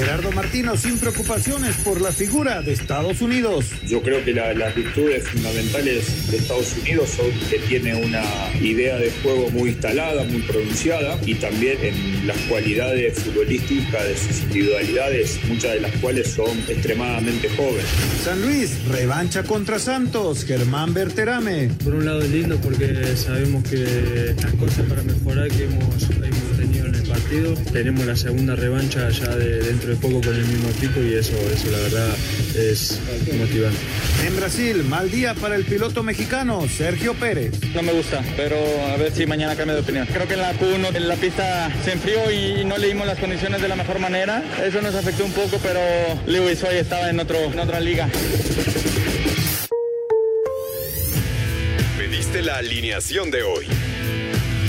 [0.00, 3.66] Gerardo Martino sin preocupaciones por la figura de Estados Unidos.
[3.86, 8.22] Yo creo que la, las virtudes fundamentales de Estados Unidos son que tiene una
[8.62, 14.40] idea de juego muy instalada, muy pronunciada y también en las cualidades futbolísticas de sus
[14.44, 17.84] individualidades, muchas de las cuales son extremadamente jóvenes.
[18.24, 21.72] San Luis, revancha contra Santos, Germán Berterame.
[21.84, 26.56] Por un lado es lindo porque sabemos que las cosas para mejorar que hemos, hemos
[26.56, 30.44] tenido en el partido, tenemos la segunda revancha ya de, dentro de poco con el
[30.46, 32.08] mismo equipo y eso, eso la verdad
[32.56, 33.00] es
[33.36, 33.78] motivante.
[34.24, 37.54] En Brasil, mal día para el piloto mexicano Sergio Pérez.
[37.74, 40.06] No me gusta, pero a ver si mañana cambia de opinión.
[40.06, 43.68] Creo que en la Q1 la pista se enfrió y no leímos las condiciones de
[43.68, 44.44] la mejor manera.
[44.64, 45.80] Eso nos afectó un poco, pero
[46.26, 48.08] Lewis hoy estaba en, otro, en otra liga.
[51.98, 53.66] Pediste la alineación de hoy.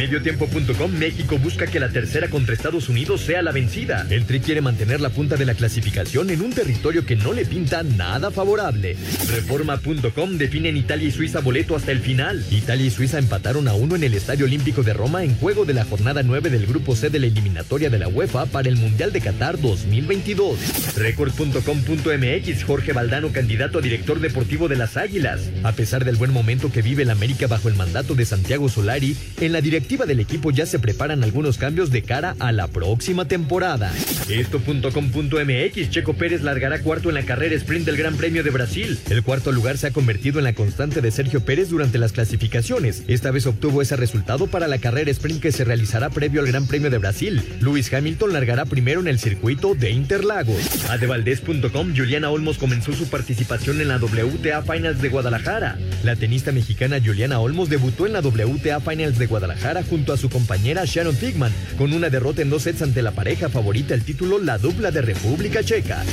[0.00, 4.06] Mediotiempo.com México busca que la tercera contra Estados Unidos sea la vencida.
[4.08, 7.44] El Tri quiere mantener la punta de la clasificación en un territorio que no le
[7.44, 8.96] pinta nada favorable.
[9.30, 12.42] Reforma.com definen Italia y Suiza boleto hasta el final.
[12.50, 15.74] Italia y Suiza empataron a uno en el Estadio Olímpico de Roma en juego de
[15.74, 19.12] la jornada 9 del grupo C de la eliminatoria de la UEFA para el Mundial
[19.12, 20.96] de Qatar 2022.
[20.96, 25.50] Record.com.mx Jorge Valdano candidato a director deportivo de las Águilas.
[25.62, 29.14] A pesar del buen momento que vive el América bajo el mandato de Santiago Solari,
[29.42, 29.60] en la
[29.96, 33.92] del equipo ya se preparan algunos cambios de cara a la próxima temporada.
[34.28, 38.98] Esto.com.mx Checo Pérez largará cuarto en la carrera sprint del Gran Premio de Brasil.
[39.10, 43.02] El cuarto lugar se ha convertido en la constante de Sergio Pérez durante las clasificaciones.
[43.08, 46.68] Esta vez obtuvo ese resultado para la carrera sprint que se realizará previo al Gran
[46.68, 47.42] Premio de Brasil.
[47.60, 50.88] Lewis Hamilton largará primero en el circuito de Interlagos.
[50.88, 55.78] Adevaldez.com Juliana Olmos comenzó su participación en la WTA Finals de Guadalajara.
[56.04, 60.28] La tenista mexicana Juliana Olmos debutó en la WTA Finals de Guadalajara junto a su
[60.28, 64.38] compañera Sharon Figman, con una derrota en dos sets ante la pareja favorita el título,
[64.38, 66.04] la dupla de República Checa.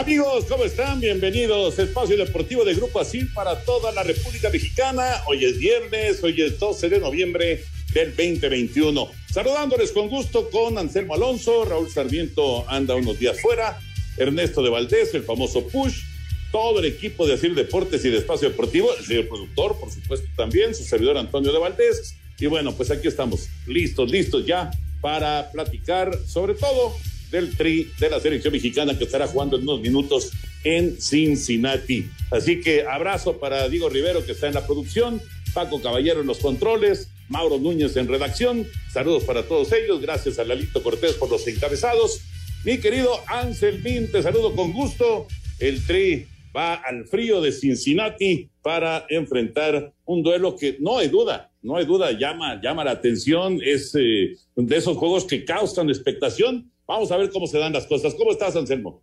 [0.00, 0.98] Amigos, ¿cómo están?
[0.98, 5.22] Bienvenidos Espacio Deportivo de Grupo Asil para toda la República Mexicana.
[5.26, 9.19] Hoy es viernes, hoy es 12 de noviembre del 2021.
[9.32, 13.78] Saludándoles con gusto con Anselmo Alonso, Raúl Sarmiento anda unos días fuera,
[14.16, 16.00] Ernesto de Valdés, el famoso Push,
[16.50, 20.26] todo el equipo de Asir Deportes y de Espacio Deportivo, el señor productor, por supuesto
[20.36, 22.16] también, su servidor Antonio de Valdés.
[22.40, 24.68] Y bueno, pues aquí estamos, listos, listos ya
[25.00, 26.96] para platicar sobre todo
[27.30, 30.32] del tri de la selección mexicana que estará jugando en unos minutos
[30.64, 32.10] en Cincinnati.
[32.32, 35.22] Así que abrazo para Diego Rivero que está en la producción,
[35.54, 38.66] Paco Caballero en los controles, Mauro Núñez en redacción.
[38.92, 40.00] Saludos para todos ellos.
[40.02, 42.20] Gracias a Lalito Cortés por los encabezados.
[42.64, 45.28] Mi querido Anselmín, te saludo con gusto.
[45.60, 51.52] El Tri va al frío de Cincinnati para enfrentar un duelo que no hay duda,
[51.62, 53.60] no hay duda, llama, llama la atención.
[53.64, 56.70] Es eh, de esos juegos que causan expectación.
[56.84, 58.14] Vamos a ver cómo se dan las cosas.
[58.14, 59.02] ¿Cómo estás, Anselmo?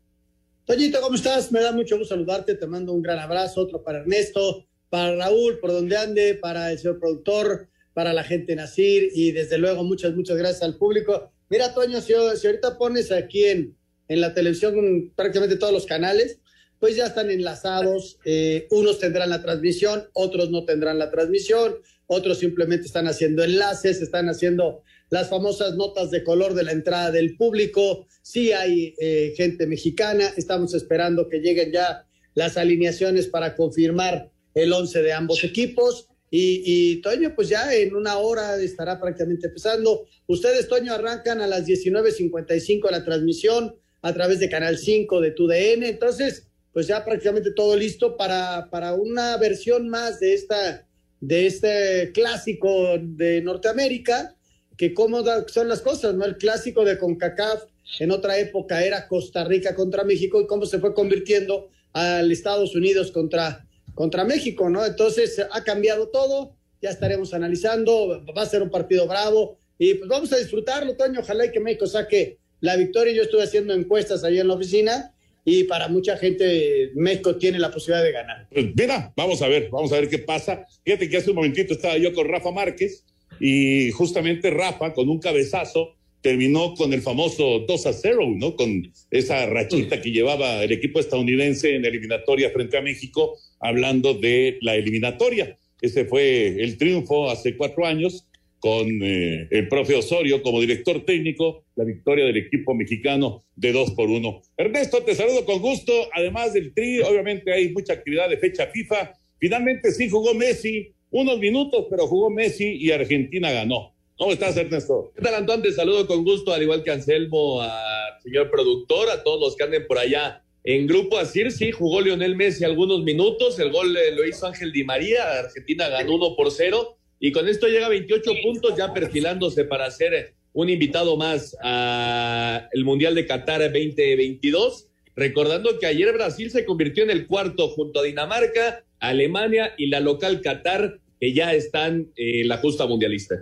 [0.66, 1.50] Toñito, ¿cómo estás?
[1.54, 2.56] Me da mucho gusto saludarte.
[2.56, 6.78] Te mando un gran abrazo, otro para Ernesto, para Raúl, por donde ande, para el
[6.78, 11.32] señor productor, para la gente Nacir y desde luego muchas, muchas gracias al público.
[11.50, 13.76] Mira, Toño, si, ahorita pones aquí en,
[14.08, 16.38] en la televisión prácticamente todos los canales,
[16.78, 22.38] pues ya están enlazados, eh, unos tendrán la transmisión, otros no tendrán la transmisión, otros
[22.38, 27.36] simplemente están haciendo enlaces, están haciendo las famosas notas de color de la entrada del
[27.36, 32.06] público, sí hay eh, gente mexicana, estamos esperando que lleguen ya
[32.36, 38.18] las alineaciones para confirmar el once de ambos equipos Y, Toño, pues ya en una
[38.18, 40.08] hora estará prácticamente empezando.
[40.28, 45.84] Ustedes, Toño, arrancan a las 19.55 la transmisión a través de Canal 5 de TUDN.
[45.84, 50.86] Entonces, pues ya prácticamente todo listo para, para una versión más de, esta,
[51.22, 54.36] de este clásico de Norteamérica,
[54.76, 56.26] que cómo son las cosas, ¿no?
[56.26, 57.64] El clásico de CONCACAF
[58.00, 62.76] en otra época era Costa Rica contra México y cómo se fue convirtiendo al Estados
[62.76, 63.67] Unidos contra,
[63.98, 64.86] contra México, ¿no?
[64.86, 70.08] Entonces ha cambiado todo, ya estaremos analizando, va a ser un partido bravo y pues
[70.08, 73.12] vamos a disfrutarlo, Toño, ojalá y que México saque la victoria.
[73.14, 77.72] Yo estuve haciendo encuestas ahí en la oficina y para mucha gente México tiene la
[77.72, 78.48] posibilidad de ganar.
[78.52, 80.68] Pues mira, vamos a ver, vamos a ver qué pasa.
[80.86, 83.04] Fíjate que hace un momentito estaba yo con Rafa Márquez
[83.40, 88.56] y justamente Rafa con un cabezazo terminó con el famoso 2 a 0, ¿no?
[88.56, 94.58] Con esa rachita que llevaba el equipo estadounidense en eliminatoria frente a México, hablando de
[94.62, 95.58] la eliminatoria.
[95.82, 98.28] Ese fue el triunfo hace cuatro años
[98.60, 103.92] con eh, el profe Osorio como director técnico, la victoria del equipo mexicano de 2
[103.92, 104.42] por 1.
[104.58, 105.94] Ernesto, te saludo con gusto.
[106.14, 109.14] Además del tri, obviamente hay mucha actividad de fecha FIFA.
[109.40, 113.94] Finalmente sí jugó Messi, unos minutos, pero jugó Messi y Argentina ganó.
[114.18, 115.12] ¿Cómo estás, Ernesto?
[115.16, 115.62] ¿Qué tal, Antoine?
[115.62, 119.64] Te saludo con gusto, al igual que Anselmo, al señor productor, a todos los que
[119.64, 121.18] anden por allá en grupo.
[121.18, 123.58] Así sí, jugó Lionel Messi algunos minutos.
[123.58, 125.40] El gol lo hizo Ángel Di María.
[125.40, 126.98] Argentina ganó 1 por 0.
[127.22, 132.84] Y con esto llega a 28 puntos, ya perfilándose para ser un invitado más al
[132.84, 134.90] Mundial de Qatar 2022.
[135.16, 140.02] Recordando que ayer Brasil se convirtió en el cuarto junto a Dinamarca, Alemania y la
[140.02, 143.36] local Qatar, que ya están en la justa mundialista.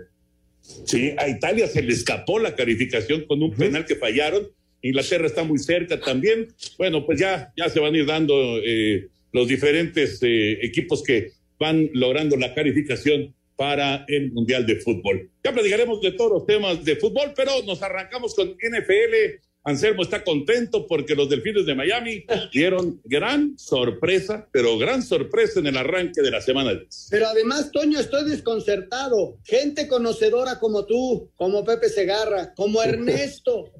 [0.60, 4.48] Sí, a Italia se le escapó la calificación con un penal que fallaron.
[4.88, 6.48] Inglaterra está muy cerca también.
[6.78, 11.32] Bueno, pues ya, ya se van a ir dando eh, los diferentes eh, equipos que
[11.58, 15.30] van logrando la calificación para el Mundial de Fútbol.
[15.42, 20.22] Ya platicaremos de todos los temas de fútbol, pero nos arrancamos con NFL Anselmo está
[20.22, 26.22] contento porque los Delfines de Miami dieron gran sorpresa, pero gran sorpresa en el arranque
[26.22, 27.08] de la semana 10.
[27.10, 29.38] Pero además, Toño, estoy desconcertado.
[29.42, 33.72] Gente conocedora como tú, como Pepe Segarra, como Ernesto,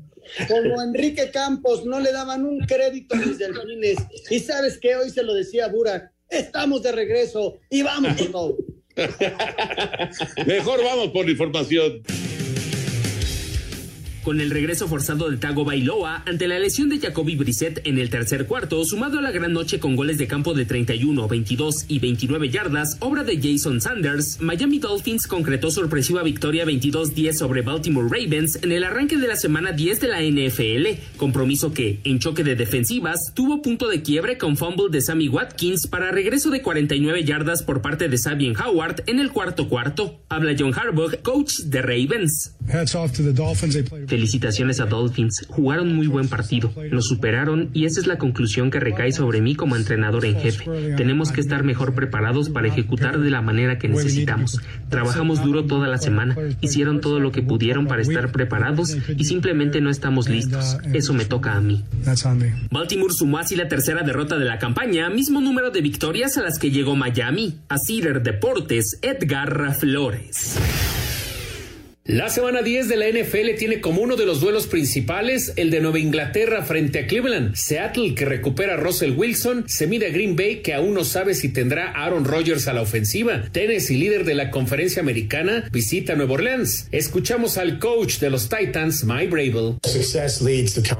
[0.48, 3.98] como Enrique Campos, no le daban un crédito a los Delfines.
[4.30, 8.16] Y sabes que hoy se lo decía Burak, estamos de regreso y vamos.
[10.46, 12.02] Mejor vamos por la información.
[14.26, 18.10] Con el regreso forzado de Tago Bailoa ante la lesión de Jacoby Brissett en el
[18.10, 22.00] tercer cuarto, sumado a la gran noche con goles de campo de 31, 22 y
[22.00, 28.58] 29 yardas, obra de Jason Sanders, Miami Dolphins concretó sorpresiva victoria 22-10 sobre Baltimore Ravens
[28.64, 32.56] en el arranque de la semana 10 de la NFL, compromiso que, en choque de
[32.56, 37.62] defensivas, tuvo punto de quiebre con fumble de Sammy Watkins para regreso de 49 yardas
[37.62, 40.18] por parte de Sabian Howard en el cuarto cuarto.
[40.28, 42.56] Habla John Harbaugh, coach de Ravens.
[44.16, 45.44] Felicitaciones a Dolphins.
[45.46, 46.72] Jugaron muy buen partido.
[46.90, 50.64] Nos superaron y esa es la conclusión que recae sobre mí como entrenador en jefe.
[50.96, 54.58] Tenemos que estar mejor preparados para ejecutar de la manera que necesitamos.
[54.88, 56.34] Trabajamos duro toda la semana.
[56.62, 60.78] Hicieron todo lo que pudieron para estar preparados y simplemente no estamos listos.
[60.94, 61.84] Eso me toca a mí.
[62.70, 66.58] Baltimore sumó así la tercera derrota de la campaña, mismo número de victorias a las
[66.58, 67.58] que llegó Miami.
[67.68, 70.56] A Cider Deportes, Edgar Flores.
[72.08, 75.80] La semana 10 de la NFL tiene como uno de los duelos principales el de
[75.80, 77.56] Nueva Inglaterra frente a Cleveland.
[77.56, 81.34] Seattle, que recupera a Russell Wilson, se mide a Green Bay, que aún no sabe
[81.34, 83.42] si tendrá Aaron Rodgers a la ofensiva.
[83.50, 86.86] Tennessee, líder de la conferencia americana, visita Nueva Orleans.
[86.92, 89.78] Escuchamos al coach de los Titans, Mike Brable.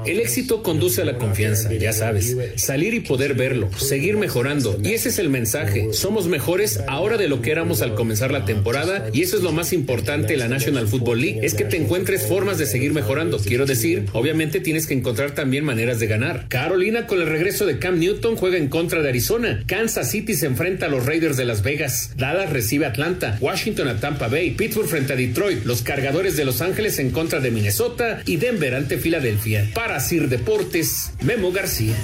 [0.05, 2.35] El éxito conduce a la confianza, ya sabes.
[2.57, 4.77] Salir y poder verlo, seguir mejorando.
[4.83, 5.93] Y ese es el mensaje.
[5.93, 9.53] Somos mejores ahora de lo que éramos al comenzar la temporada y eso es lo
[9.53, 10.96] más importante en la National Football
[11.41, 13.37] es que te encuentres formas de seguir mejorando.
[13.37, 16.47] Quiero decir, obviamente tienes que encontrar también maneras de ganar.
[16.49, 19.63] Carolina con el regreso de Cam Newton juega en contra de Arizona.
[19.67, 22.11] Kansas City se enfrenta a los Raiders de Las Vegas.
[22.17, 23.37] Dallas recibe a Atlanta.
[23.39, 24.51] Washington a Tampa Bay.
[24.51, 25.65] Pittsburgh frente a Detroit.
[25.65, 29.69] Los cargadores de Los Ángeles en contra de Minnesota y Denver ante Filadelfia.
[29.73, 31.95] Para Sir Deportes, Memo García.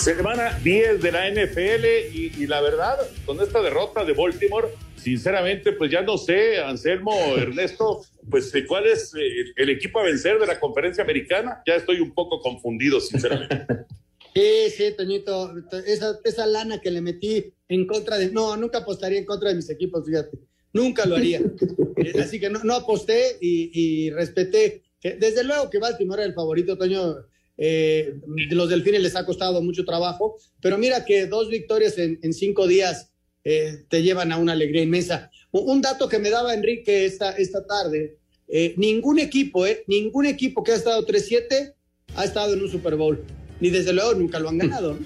[0.00, 5.90] Semana 10 de la NFL y, la verdad, con esta derrota de Baltimore, sinceramente, pues
[5.90, 10.46] ya no sé, Anselmo, Ernesto, pues eh, cuál es eh, el equipo a vencer de
[10.46, 11.62] la conferencia americana.
[11.66, 13.66] Ya estoy un poco confundido, sinceramente.
[14.32, 15.52] Sí, sí, Toñito,
[15.84, 18.30] esa, esa lana que le metí en contra de...
[18.30, 20.38] No, nunca apostaría en contra de mis equipos, fíjate.
[20.72, 21.40] Nunca lo haría.
[21.96, 24.84] Eh, así que no, no aposté y, y respeté.
[25.02, 27.16] Desde luego que Baltimore era el favorito, Toño
[27.62, 28.14] Eh,
[28.50, 32.66] los delfines les ha costado mucho trabajo, pero mira que dos victorias en, en cinco
[32.66, 33.12] días
[33.44, 35.30] eh, te llevan a una alegría inmensa.
[35.52, 38.16] Un dato que me daba Enrique esta, esta tarde,
[38.52, 41.72] eh, ningún equipo, eh, ningún equipo que ha estado 3-7
[42.16, 43.22] ha estado en un Super Bowl,
[43.60, 44.98] ni desde luego nunca lo han ganado.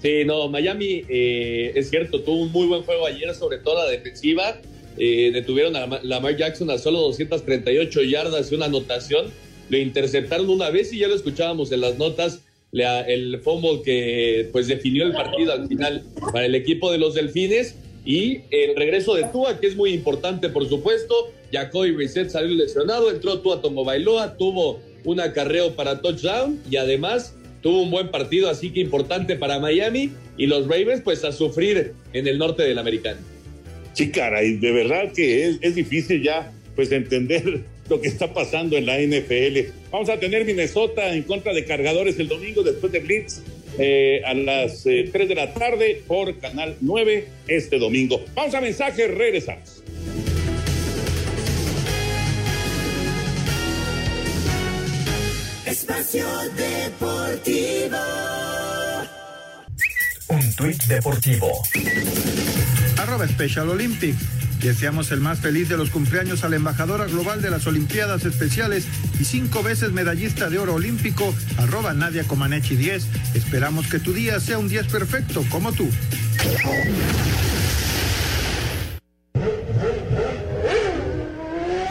[0.00, 3.90] Sí, no, Miami eh, es cierto, tuvo un muy buen juego ayer, sobre todo la
[3.90, 4.58] defensiva.
[4.96, 9.26] Detuvieron a Lamar Jackson a solo 238 yardas y una anotación.
[9.68, 12.40] Lo interceptaron una vez y ya lo escuchábamos en las notas.
[12.72, 16.02] El fumble que pues definió el partido al final
[16.32, 20.48] para el equipo de los Delfines y el regreso de Tua, que es muy importante,
[20.48, 21.32] por supuesto.
[21.52, 27.82] Jacoby Brissett salió lesionado, entró Tua Bailoa, tuvo un acarreo para touchdown y además tuvo
[27.82, 32.26] un buen partido, así que importante para Miami y los Ravens pues a sufrir en
[32.26, 33.20] el norte del americano.
[33.92, 38.76] Sí, caray, de verdad que es, es difícil ya pues entender lo que está pasando
[38.76, 39.72] en la NFL.
[39.90, 43.42] Vamos a tener Minnesota en contra de cargadores el domingo después de Blitz
[43.78, 48.24] eh, a las eh, 3 de la tarde por Canal 9 este domingo.
[48.34, 49.82] Vamos a mensajes, regresamos.
[55.66, 56.26] Espacio
[56.56, 57.96] Deportivo.
[60.28, 61.62] Un tuit deportivo.
[62.96, 64.43] Arroba Special Olympics.
[64.64, 68.86] Deseamos el más feliz de los cumpleaños a la embajadora global de las Olimpiadas Especiales
[69.20, 73.06] y cinco veces medallista de oro olímpico, arroba Nadia Comaneci 10.
[73.34, 75.86] Esperamos que tu día sea un 10 perfecto como tú.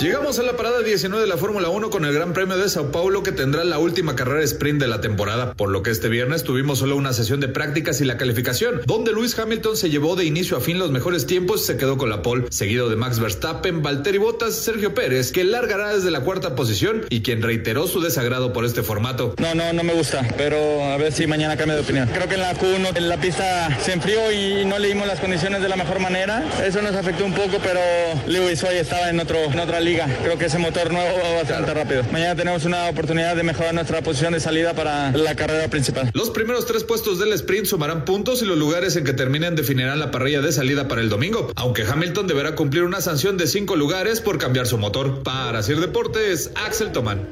[0.04, 2.92] Llegamos a la parada 19 de la Fórmula 1 con el Gran Premio de Sao
[2.92, 6.44] Paulo que tendrá la última carrera sprint de la temporada, por lo que este viernes
[6.44, 10.26] tuvimos solo una sesión de prácticas y la calificación, donde Lewis Hamilton se llevó de
[10.26, 13.22] inicio a fin los mejores tiempos y se quedó con la pole, seguido de Max
[13.22, 18.02] Verstappen, Valtteri Bottas, Sergio Pérez, que largará desde la cuarta posición y quien reiteró su
[18.02, 19.36] desagrado por este formato.
[19.38, 22.10] No, no, no me gusta, pero a ver si mañana cambia de opinión.
[22.14, 25.70] Creo que en la Q1 la pista se enfrió y no leímos las condiciones de
[25.70, 26.44] la mejor manera.
[26.62, 27.80] Eso nos afectó un poco, pero
[28.28, 29.93] Lewis hoy estaba en, otro, en otra liga.
[30.24, 32.04] Creo que ese motor nuevo va bastante rápido.
[32.12, 36.10] Mañana tenemos una oportunidad de mejorar nuestra posición de salida para la carrera principal.
[36.14, 40.00] Los primeros tres puestos del sprint sumarán puntos y los lugares en que terminen definirán
[40.00, 43.76] la parrilla de salida para el domingo, aunque Hamilton deberá cumplir una sanción de cinco
[43.76, 45.22] lugares por cambiar su motor.
[45.24, 47.28] Para Sir Deportes, Axel Tomán.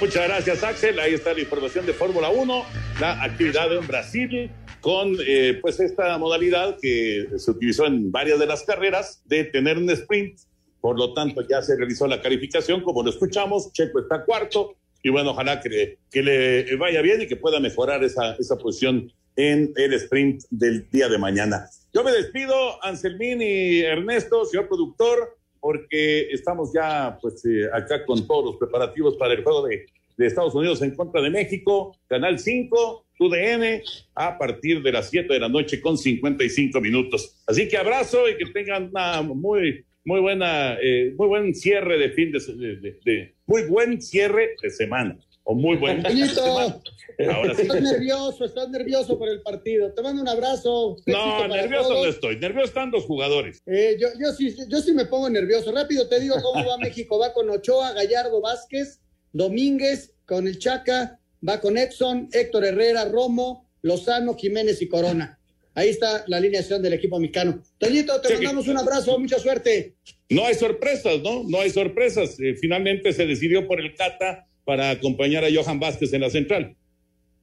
[0.00, 1.00] Muchas gracias, Axel.
[1.00, 2.66] Ahí está la información de Fórmula 1,
[3.00, 4.50] la actividad en Brasil
[4.84, 9.78] con eh, pues esta modalidad que se utilizó en varias de las carreras de tener
[9.78, 10.38] un sprint.
[10.82, 13.72] Por lo tanto, ya se realizó la calificación, como lo escuchamos.
[13.72, 18.04] Checo está cuarto y bueno, ojalá que, que le vaya bien y que pueda mejorar
[18.04, 21.66] esa, esa posición en el sprint del día de mañana.
[21.94, 28.26] Yo me despido, Anselmín y Ernesto, señor productor, porque estamos ya pues eh, acá con
[28.26, 29.86] todos los preparativos para el juego de,
[30.18, 33.82] de Estados Unidos en contra de México, Canal 5, TUDN,
[34.14, 37.36] a partir de las 7 de la noche con 55 minutos.
[37.46, 42.10] Así que abrazo y que tengan una muy, muy buena, eh, muy buen cierre de
[42.10, 45.18] fin de, de, de, de, muy buen cierre de semana.
[45.46, 47.62] O muy buen Ahora sí.
[47.62, 49.92] Estás nervioso, estás nervioso por el partido.
[49.92, 50.96] Te mando un abrazo.
[51.06, 52.38] No, nervioso no estoy.
[52.38, 53.62] Nervioso están los jugadores.
[53.66, 55.70] Eh, yo, yo, sí, yo sí me pongo nervioso.
[55.70, 57.18] Rápido te digo cómo va México.
[57.18, 59.00] Va con Ochoa, Gallardo, Vázquez,
[59.32, 65.38] Domínguez, con el Chaca, va con Edson, Héctor Herrera, Romo, Lozano, Jiménez y Corona.
[65.74, 67.62] Ahí está la alineación del equipo mexicano.
[67.78, 69.94] Toñito, te sí, mandamos un abrazo, mucha suerte.
[70.28, 71.42] No hay sorpresas, ¿no?
[71.44, 72.38] No hay sorpresas.
[72.40, 76.76] Eh, finalmente se decidió por el Cata para acompañar a Johan Vázquez en la central.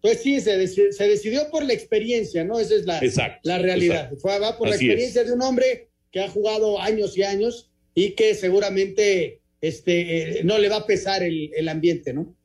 [0.01, 2.60] Pues sí, se, dec se decidió por la experiencia, ¿no?
[2.60, 4.05] Esa es la, exacto, la realidad.
[4.05, 4.20] Exacto.
[4.20, 5.27] Fue, va por Así la experiencia es.
[5.27, 10.58] de un hombre que ha jugado años y años y que seguramente este, eh, no
[10.58, 12.36] le va a pesar el, el ambiente, ¿no?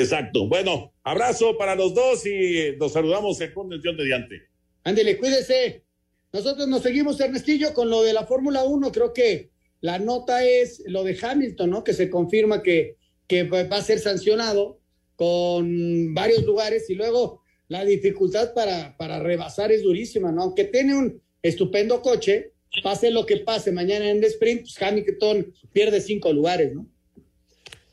[0.00, 0.46] Exacto.
[0.48, 4.42] Bueno, abrazo para los dos y nos saludamos en convención mediante.
[4.84, 5.84] Ándele, cuídese.
[6.32, 8.92] Nosotros nos seguimos, Ernestillo, con lo de la Fórmula 1.
[8.92, 11.84] Creo que la nota es lo de Hamilton, ¿no?
[11.84, 14.78] Que se confirma que, que va a ser sancionado
[15.16, 20.42] con varios lugares y luego la dificultad para, para rebasar es durísima, ¿no?
[20.42, 22.52] Aunque tiene un estupendo coche,
[22.82, 26.86] pase lo que pase mañana en el sprint, pues Hamilton pierde cinco lugares, ¿no?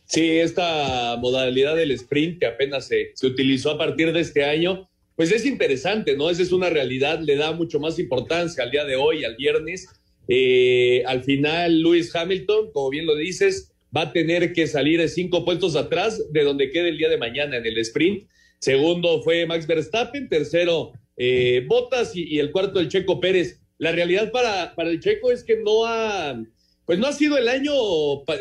[0.08, 4.90] Sí, esta modalidad del sprint que apenas se, se utilizó a partir de este año,
[5.18, 6.30] pues es interesante, ¿no?
[6.30, 9.90] Esa es una realidad, le da mucho más importancia al día de hoy, al viernes.
[10.30, 15.44] Eh, al final, Lewis Hamilton, como bien lo dices, va a tener que salir cinco
[15.44, 18.30] puestos atrás de donde quede el día de mañana en el sprint.
[18.60, 23.60] Segundo fue Max Verstappen, tercero eh, Bottas y, y, el cuarto el Checo Pérez.
[23.78, 26.42] La realidad para, para el Checo es que no ha,
[26.88, 27.74] pues no ha sido el año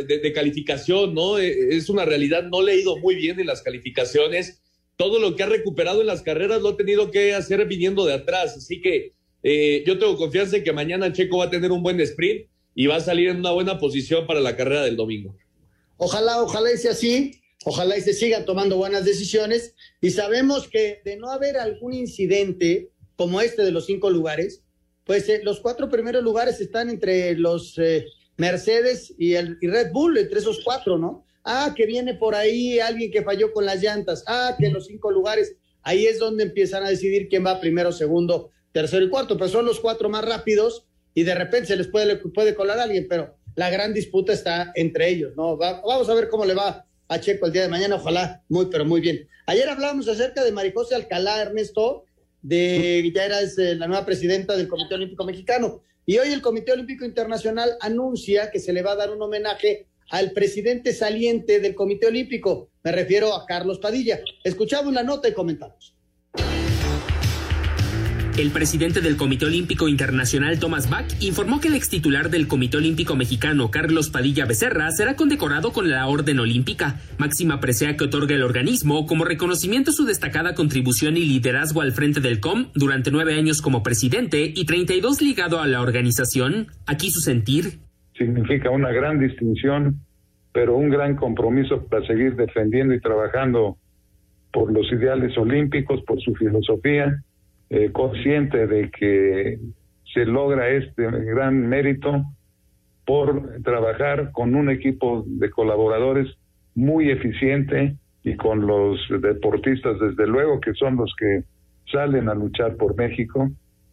[0.07, 1.37] de, calificación, ¿no?
[1.37, 4.63] Eh, es una realidad, no le ha ido muy bien en las calificaciones.
[4.97, 8.15] Todo lo que ha recuperado en las carreras lo ha tenido que hacer viniendo de
[8.15, 8.57] atrás.
[8.57, 12.01] Así que eh, yo tengo confianza en que mañana Checo va a tener un buen
[12.01, 15.37] sprint y va a salir en una buena posición para la carrera del domingo.
[15.97, 19.75] Ojalá, ojalá sea así, ojalá y se sigan tomando buenas decisiones.
[20.01, 24.63] Y sabemos que de no haber algún incidente como este de los cinco lugares,
[25.05, 29.93] pues eh, los cuatro primeros lugares están entre los eh, Mercedes y, el, y Red
[29.93, 31.25] Bull, entre esos cuatro, ¿no?
[31.45, 34.25] Ah, que viene por ahí alguien que falló con las llantas.
[34.27, 38.51] Ah, que los cinco lugares, ahí es donde empiezan a decidir quién va primero, segundo,
[38.73, 39.37] tercero y cuarto.
[39.37, 42.83] Pero son los cuatro más rápidos y de repente se les puede, puede colar a
[42.83, 45.57] alguien, pero la gran disputa está entre ellos, ¿no?
[45.57, 48.85] vamos a ver cómo le va a Checo el día de mañana, ojalá muy, pero
[48.85, 49.27] muy bien.
[49.47, 52.05] Ayer hablábamos acerca de Maricose Alcalá, Ernesto,
[52.43, 55.83] de ya era eh, la nueva presidenta del Comité Olímpico Mexicano.
[56.09, 59.89] Y hoy el Comité Olímpico Internacional anuncia que se le va a dar un homenaje
[60.09, 62.71] al presidente saliente del Comité Olímpico.
[62.85, 64.21] Me refiero a Carlos Padilla.
[64.45, 65.96] Escuchamos la nota y comentamos.
[68.39, 72.77] El presidente del Comité Olímpico Internacional, Thomas Bach, informó que el ex titular del Comité
[72.77, 78.35] Olímpico Mexicano, Carlos Padilla Becerra, será condecorado con la Orden Olímpica, máxima presea que otorga
[78.35, 83.11] el organismo como reconocimiento a su destacada contribución y liderazgo al frente del COM durante
[83.11, 86.67] nueve años como presidente y 32 ligado a la organización.
[86.87, 87.79] Aquí su sentir.
[88.19, 90.01] Significa una gran distinción,
[90.53, 93.79] pero un gran compromiso para seguir defendiendo y trabajando
[94.53, 97.23] por los ideales olímpicos, por su filosofía
[97.71, 99.59] eh, consciente de que
[100.13, 102.25] se logra este gran mérito
[103.05, 106.29] por trabajar con un equipo de colaboradores
[106.75, 111.45] muy eficiente y con los deportistas, desde luego, que son los que
[111.91, 113.49] salen a luchar por México.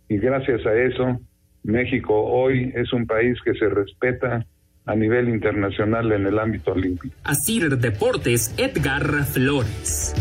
[0.10, 1.20] Y gracias a eso,
[1.64, 4.46] México hoy es un país que se respeta
[4.86, 7.16] a nivel internacional en el ámbito olímpico.
[7.24, 10.14] Así Deportes, Edgar Flores.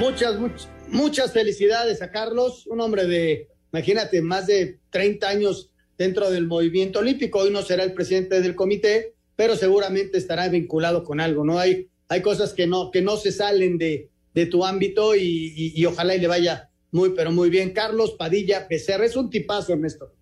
[0.00, 6.30] Muchas, muchas Muchas felicidades a Carlos, un hombre de, imagínate, más de 30 años dentro
[6.30, 7.40] del movimiento olímpico.
[7.40, 11.58] Hoy no será el presidente del comité, pero seguramente estará vinculado con algo, ¿no?
[11.58, 16.14] Hay, hay cosas que no, que no se salen de, de tu ámbito y, ojalá
[16.14, 17.72] y le vaya muy, pero muy bien.
[17.72, 20.12] Carlos Padilla Becerra, es un tipazo, Ernesto.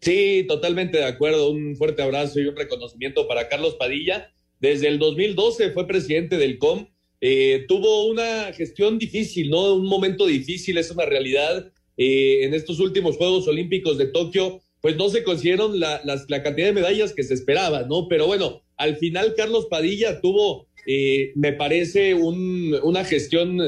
[0.00, 1.52] Sí, totalmente de acuerdo.
[1.52, 4.34] Un fuerte abrazo y un reconocimiento para Carlos Padilla.
[4.58, 6.88] Desde el 2012 fue presidente del COM
[7.20, 9.74] eh, tuvo una gestión difícil, ¿no?
[9.74, 11.70] Un momento difícil, es una realidad.
[11.96, 16.68] Eh, en estos últimos Juegos Olímpicos de Tokio, pues no se consiguieron la, la, cantidad
[16.68, 18.08] de medallas que se esperaba, ¿no?
[18.08, 23.58] Pero bueno, al final Carlos Padilla tuvo, eh, me parece, un, una gestión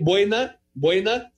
[0.00, 1.32] buena, buena,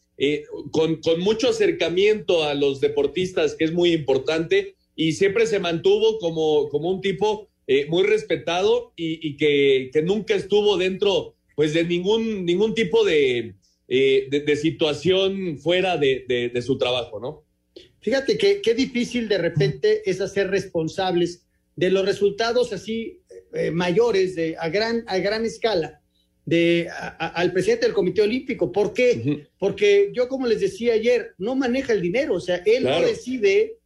[0.70, 6.18] con, con mucho acercamiento a los deportistas, que es muy importante, y siempre se mantuvo
[6.18, 12.44] como, como un tipo eh, muy respetado y, que, nunca estuvo dentro pues de ningún,
[12.44, 13.54] ningún tipo de,
[13.86, 17.44] eh, de, situación fuera de, su trabajo, ¿no?
[18.00, 23.20] Fíjate que qué difícil de repente es hacer responsables de los resultados así
[23.54, 26.02] eh, mayores de, a, gran, a gran escala
[26.44, 26.88] de,
[27.20, 28.72] al presidente del Comité Olímpico.
[28.72, 29.46] ¿Por qué?
[29.60, 33.76] Porque yo, como les decía ayer, no maneja el dinero, o sea, él no decide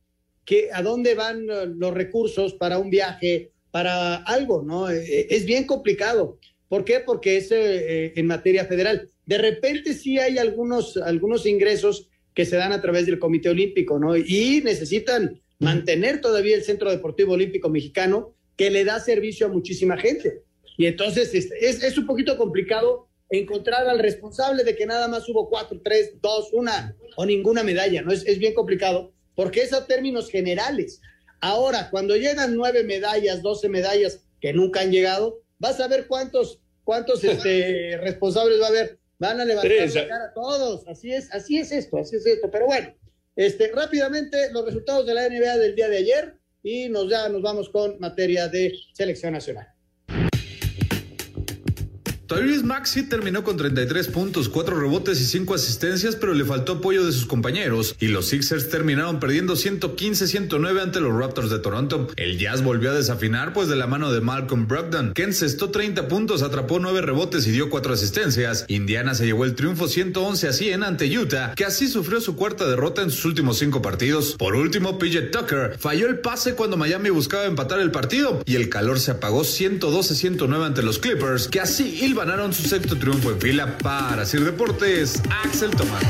[0.46, 4.88] que, a dónde van los recursos para un viaje, para algo, ¿no?
[4.88, 6.38] Eh, eh, es bien complicado.
[6.68, 7.00] ¿Por qué?
[7.00, 9.10] Porque es eh, en materia federal.
[9.26, 13.98] De repente sí hay algunos, algunos ingresos que se dan a través del Comité Olímpico,
[13.98, 14.16] ¿no?
[14.16, 19.96] Y necesitan mantener todavía el Centro Deportivo Olímpico Mexicano, que le da servicio a muchísima
[19.96, 20.42] gente.
[20.78, 25.50] Y entonces es, es, un poquito complicado encontrar al responsable de que nada más hubo
[25.50, 28.12] cuatro, tres, dos, una o ninguna medalla, ¿no?
[28.12, 31.00] Es, es bien complicado, porque es a términos generales.
[31.40, 36.60] Ahora, cuando llegan nueve medallas, doce medallas que nunca han llegado, vas a ver cuántos,
[36.84, 38.98] cuántos este, responsables va a haber.
[39.18, 40.86] Van a levantar la cara a todos.
[40.88, 42.50] Así es, así es esto, así es esto.
[42.50, 42.94] Pero bueno,
[43.36, 47.42] este, rápidamente los resultados de la NBA del día de ayer y nos ya nos
[47.42, 49.73] vamos con materia de selección nacional.
[52.26, 57.04] Tyrese Maxi terminó con 33 puntos, 4 rebotes y 5 asistencias, pero le faltó apoyo
[57.04, 62.08] de sus compañeros y los Sixers terminaron perdiendo 115-109 ante los Raptors de Toronto.
[62.16, 66.08] El Jazz volvió a desafinar pues de la mano de Malcolm Brogdon, que encestó 30
[66.08, 68.64] puntos, atrapó 9 rebotes y dio 4 asistencias.
[68.68, 72.66] Indiana se llevó el triunfo 111 a 100 ante Utah, que así sufrió su cuarta
[72.66, 74.36] derrota en sus últimos 5 partidos.
[74.38, 78.70] Por último, PJ Tucker falló el pase cuando Miami buscaba empatar el partido y el
[78.70, 83.78] calor se apagó 112-109 ante los Clippers, que así ganaron su sexto triunfo en fila
[83.78, 86.04] para Sir Deportes, Axel Tomás.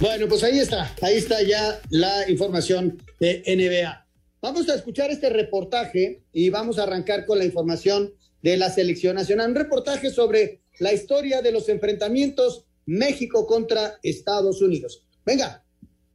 [0.00, 4.06] Bueno, pues ahí está, ahí está ya la información de NBA.
[4.42, 9.16] Vamos a escuchar este reportaje y vamos a arrancar con la información de la selección
[9.16, 9.50] nacional.
[9.50, 15.04] Un reportaje sobre la historia de los enfrentamientos México contra Estados Unidos.
[15.24, 15.64] Venga.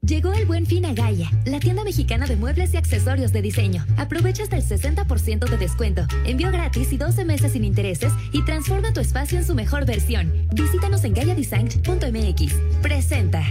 [0.05, 3.83] Llegó el buen fin a Gaia, la tienda mexicana de muebles y accesorios de diseño.
[3.97, 8.93] Aprovecha hasta el 60% de descuento, envío gratis y 12 meses sin intereses y transforma
[8.93, 10.31] tu espacio en su mejor versión.
[10.53, 12.53] Visítanos en gaiadesign.mx.
[12.83, 13.45] Presenta.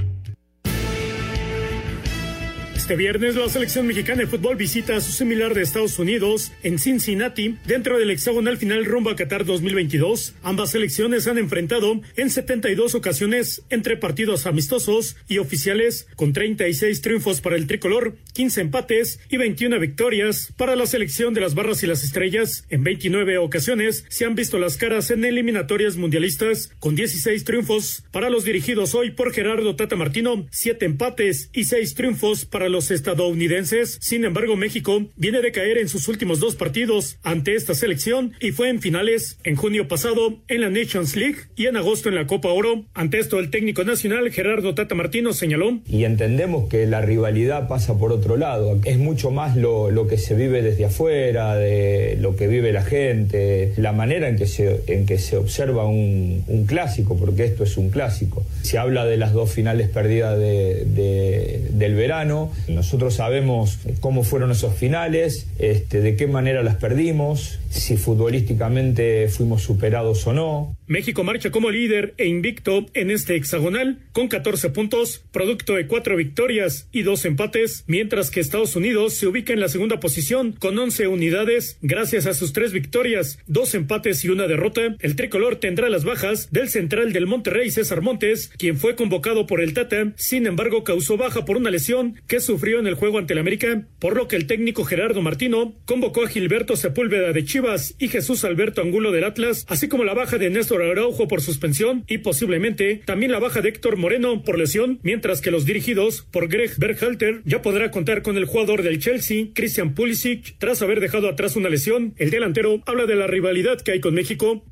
[2.85, 6.79] Este viernes la selección mexicana de fútbol visita a su similar de Estados Unidos en
[6.79, 10.35] Cincinnati dentro del hexagonal final rumbo a Qatar 2022.
[10.42, 17.40] Ambas selecciones han enfrentado en 72 ocasiones entre partidos amistosos y oficiales con 36 triunfos
[17.40, 21.87] para el tricolor, 15 empates y 21 victorias para la selección de las barras y
[21.87, 22.66] las estrellas.
[22.68, 28.29] En 29 ocasiones se han visto las caras en eliminatorias mundialistas con 16 triunfos para
[28.29, 33.98] los dirigidos hoy por Gerardo Tata Martino, 7 empates y 6 triunfos para los estadounidenses.
[34.00, 38.50] Sin embargo, México viene de caer en sus últimos dos partidos ante esta selección y
[38.52, 42.26] fue en finales en junio pasado en la Nations League y en agosto en la
[42.26, 42.84] Copa Oro.
[42.94, 45.80] Ante esto, el técnico nacional Gerardo Tata Martino señaló.
[45.87, 48.78] Y entendemos que la rivalidad pasa por otro lado.
[48.84, 52.82] Es mucho más lo, lo que se vive desde afuera, de lo que vive la
[52.82, 57.64] gente, la manera en que se, en que se observa un, un clásico, porque esto
[57.64, 58.44] es un clásico.
[58.62, 64.50] Se habla de las dos finales perdidas de, de, del verano nosotros sabemos cómo fueron
[64.50, 70.77] esos finales, este, de qué manera las perdimos, si futbolísticamente fuimos superados o no.
[70.87, 76.16] México marcha como líder e invicto en este hexagonal con 14 puntos, producto de cuatro
[76.16, 80.79] victorias y dos empates, mientras que Estados Unidos se ubica en la segunda posición con
[80.79, 84.97] 11 unidades gracias a sus tres victorias, dos empates y una derrota.
[85.01, 89.61] El tricolor tendrá las bajas del central del Monterrey César Montes, quien fue convocado por
[89.61, 93.33] el Tata, sin embargo causó baja por una lesión que sufrió en el juego ante
[93.33, 97.94] el América, por lo que el técnico Gerardo Martino convocó a Gilberto Sepúlveda de Chivas
[97.99, 102.04] y Jesús Alberto Angulo del Atlas, así como la baja de Néstor Araujo por suspensión
[102.08, 106.48] y posiblemente también la baja de Héctor Moreno por lesión, mientras que los dirigidos por
[106.48, 111.28] Greg Berhalter ya podrá contar con el jugador del Chelsea, Christian Pulisic, tras haber dejado
[111.28, 112.14] atrás una lesión.
[112.16, 114.64] El delantero habla de la rivalidad que hay con México.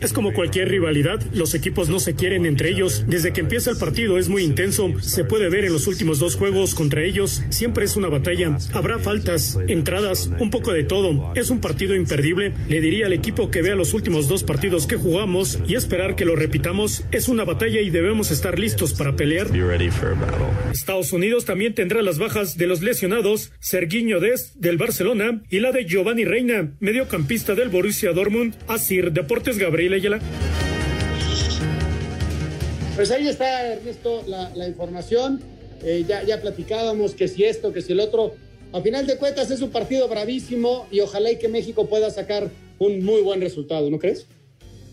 [0.00, 3.04] Es como cualquier rivalidad, los equipos no se quieren entre ellos.
[3.06, 6.36] Desde que empieza el partido es muy intenso, se puede ver en los últimos dos
[6.36, 8.56] juegos contra ellos, siempre es una batalla.
[8.72, 11.32] Habrá faltas, entradas, un poco de todo.
[11.34, 12.52] Es un partido imperdible.
[12.68, 16.24] Le diría al equipo que vea los últimos dos partidos que jugamos y esperar que
[16.24, 17.04] lo repitamos.
[17.12, 19.48] Es una batalla y debemos estar listos para pelear.
[20.72, 25.72] Estados Unidos también tendrá las bajas de los lesionados Sergiño Dest del Barcelona y la
[25.72, 30.20] de Giovanni Reina, mediocampista del Borussia Dortmund, Asir Deportes Gabriel Ayala.
[32.94, 35.40] Pues ahí está, Ernesto, la, la información.
[35.84, 38.34] Eh, ya, ya platicábamos que si esto, que si el otro.
[38.72, 42.50] A final de cuentas es un partido bravísimo y ojalá y que México pueda sacar
[42.78, 44.26] un muy buen resultado, ¿no crees?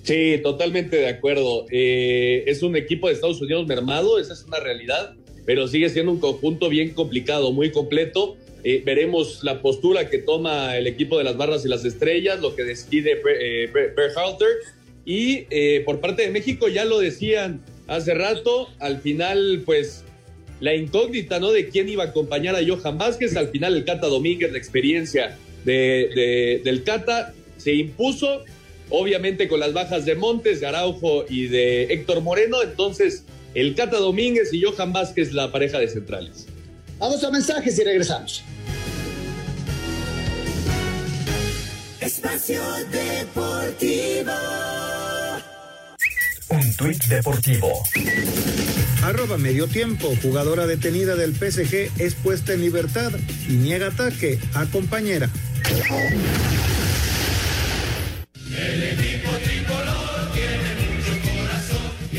[0.03, 1.65] Sí, totalmente de acuerdo.
[1.71, 6.11] Eh, es un equipo de Estados Unidos mermado, esa es una realidad, pero sigue siendo
[6.11, 8.37] un conjunto bien complicado, muy completo.
[8.63, 12.55] Eh, veremos la postura que toma el equipo de las barras y las estrellas, lo
[12.55, 14.47] que decide eh, Berhalter.
[15.05, 15.45] Y
[15.85, 20.03] por parte de México, ya lo decían hace rato, al final, pues
[20.59, 21.51] la incógnita, ¿no?
[21.51, 23.35] De quién iba a acompañar a Johan Vázquez.
[23.35, 28.43] Al final, el Cata Domínguez, la experiencia de, del Cata, se impuso,
[28.89, 32.61] obviamente con las bajas de Montes, de Araujo y de Héctor Moreno.
[32.61, 33.23] Entonces,
[33.53, 36.47] el Cata Domínguez y Johan Vázquez, la pareja de centrales.
[36.97, 38.43] Vamos a mensajes y regresamos.
[42.01, 44.31] Espacio Deportivo.
[46.49, 47.83] Un tuit deportivo.
[49.03, 53.11] Arroba medio tiempo, jugadora detenida del PSG es puesta en libertad
[53.47, 55.29] y niega ataque a compañera.
[58.59, 59.18] El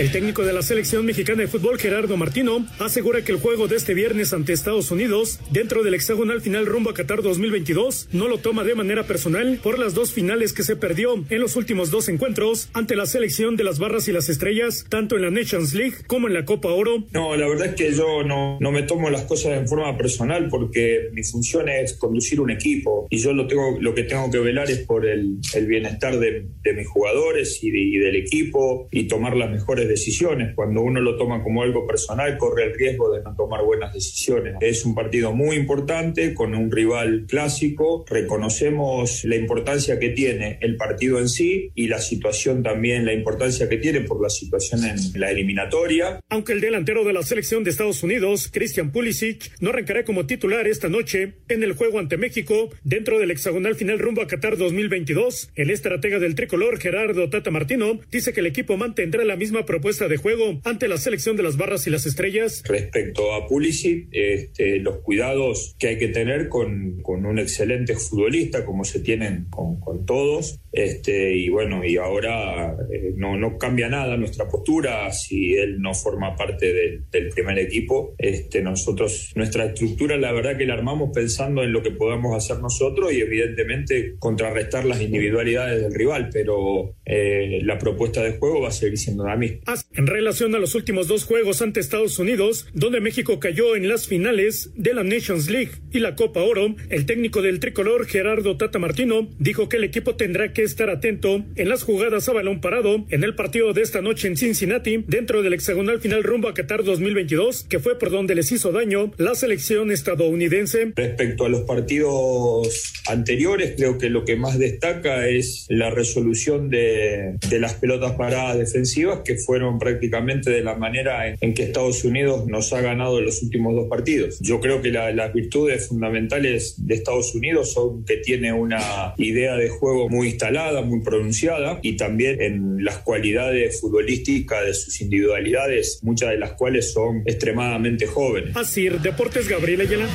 [0.01, 3.77] El técnico de la selección mexicana de fútbol, Gerardo Martino, asegura que el juego de
[3.77, 8.39] este viernes ante Estados Unidos, dentro del hexagonal final rumbo a Qatar 2022, no lo
[8.39, 12.09] toma de manera personal por las dos finales que se perdió en los últimos dos
[12.09, 15.97] encuentros ante la selección de las barras y las estrellas, tanto en la Nations League
[16.07, 17.05] como en la Copa Oro.
[17.13, 20.49] No, la verdad es que yo no, no me tomo las cosas en forma personal
[20.49, 24.39] porque mi función es conducir un equipo y yo lo, tengo, lo que tengo que
[24.39, 28.89] velar es por el, el bienestar de, de mis jugadores y, de- y del equipo
[28.91, 30.55] y tomar las mejores decisiones.
[30.55, 34.55] Cuando uno lo toma como algo personal, corre el riesgo de no tomar buenas decisiones.
[34.61, 38.05] Es un partido muy importante, con un rival clásico.
[38.09, 43.69] Reconocemos la importancia que tiene el partido en sí y la situación también, la importancia
[43.69, 46.21] que tiene por la situación en la eliminatoria.
[46.29, 50.67] Aunque el delantero de la selección de Estados Unidos, Christian Pulisic, no arrancará como titular
[50.67, 55.51] esta noche en el juego ante México dentro del hexagonal final rumbo a Qatar 2022,
[55.55, 60.09] el estratega del tricolor Gerardo Tata Martino dice que el equipo mantendrá la misma propuesta
[60.09, 62.65] de juego ante la selección de las barras y las estrellas.
[62.67, 68.65] Respecto a Pulisic, este, los cuidados que hay que tener con, con un excelente futbolista
[68.65, 74.17] como se tienen con, todos, este, y bueno, y ahora eh, no, no cambia nada
[74.17, 78.17] nuestra postura si él no forma parte del primer equipo.
[78.19, 82.61] Este, nosotros, nuestra estructura, la verdad que la armamos pensando en lo que podamos hacer
[82.61, 88.69] nosotros y evidentemente contrarrestar las individualidades del rival, pero eh, la propuesta de juego va
[88.69, 89.60] a seguir siendo la misma.
[89.95, 94.07] En relación a los últimos dos juegos ante Estados Unidos, donde México cayó en las
[94.07, 98.79] finales de la Nations League y la Copa Oro, el técnico del tricolor Gerardo Tata
[98.79, 103.05] Martino dijo que el equipo tendrá que estar atento en las jugadas a balón parado
[103.11, 106.85] en el partido de esta noche en Cincinnati, dentro del hexagonal final rumbo a Qatar
[106.85, 110.93] 2022, que fue por donde les hizo daño la selección estadounidense.
[110.97, 117.37] Respecto a los partidos anteriores, creo que lo que más destaca es la resolución de,
[117.49, 122.05] de las pelotas paradas defensivas, que fueron prácticamente de la manera en, en, que Estados
[122.05, 124.39] Unidos nos ha ganado los últimos dos partidos.
[124.39, 129.57] Yo creo que la, las virtudes fundamentales de Estados Unidos son que tiene una idea
[129.57, 135.99] de juego muy instalada, muy pronunciada, y también en las cualidades futbolísticas de sus individualidades,
[136.05, 138.57] muchas de las cuales son extremadamente jóvenes.
[138.57, 140.07] Así, Deportes Gabriel Ayala.